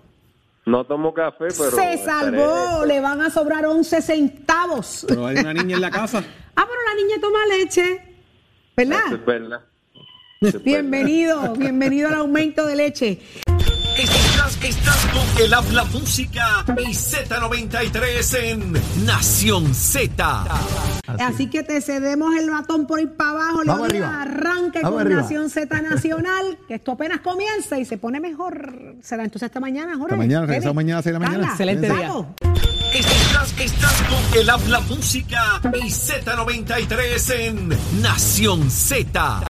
No 0.67 0.85
tomo 0.85 1.15
café, 1.15 1.47
pero... 1.57 1.71
Se 1.71 1.97
salvó, 1.99 2.85
le 2.85 3.01
van 3.01 3.23
a 3.23 3.31
sobrar 3.31 3.65
11 3.65 4.03
centavos. 4.03 5.07
Pero 5.09 5.27
hay 5.27 5.37
una 5.39 5.55
niña 5.55 5.77
en 5.77 5.81
la 5.83 5.91
casa. 5.91 6.23
Ah, 6.61 6.67
pero 6.69 6.81
la 6.89 7.01
niña 7.01 7.17
toma 7.21 7.39
leche, 7.57 8.03
¿verdad? 8.77 9.13
es 9.13 9.25
verdad. 9.25 9.61
Bienvenido, 10.41 11.53
bienvenido 11.57 12.09
al 12.09 12.15
aumento 12.15 12.65
de 12.65 12.77
leche. 12.77 13.19
Estás 13.97 14.57
estás 14.63 15.07
con 15.07 15.45
el 15.45 15.53
habla 15.53 15.85
música 15.87 16.65
y 16.79 16.95
Z93 16.95 18.39
en 18.45 18.73
Nación 19.05 19.75
Z. 19.75 20.45
Así. 21.19 21.49
que 21.49 21.65
te 21.65 21.81
cedemos 21.81 22.37
el 22.37 22.51
batón 22.51 22.87
por 22.87 23.01
ir 23.01 23.17
para 23.17 23.31
abajo. 23.31 23.63
Vamos 23.67 23.89
arriba. 23.89 24.23
arranque 24.23 24.79
Vamos 24.81 24.99
con 24.99 25.07
arriba. 25.09 25.23
Nación 25.23 25.51
Z 25.51 25.83
Nacional, 25.83 26.57
que 26.69 26.75
esto 26.75 26.93
apenas 26.93 27.19
comienza 27.21 27.77
y 27.81 27.85
se 27.85 27.99
pone 27.99 28.21
mejor. 28.21 28.95
Será 29.03 29.25
entonces 29.25 29.49
esta 29.49 29.59
mañana, 29.59 29.97
Jorge. 29.97 30.15
Hasta 30.15 30.17
mañana, 30.17 30.47
regresamos 30.47 30.77
mañana 30.77 30.95
a 30.95 30.99
las 30.99 31.05
seis 31.05 31.15
de 31.15 31.19
la 31.19 31.27
mañana. 31.27 31.57
Carla, 31.57 31.75
Excelente 31.75 31.87
día. 31.89 32.59
Estás, 32.95 33.55
estás 33.61 34.03
con 34.03 34.41
el 34.41 34.49
habla 34.49 34.81
música 34.81 35.61
y 35.75 35.91
Z93 35.91 37.35
en 37.35 37.69
Nación 38.01 38.71
Z. 38.71 39.41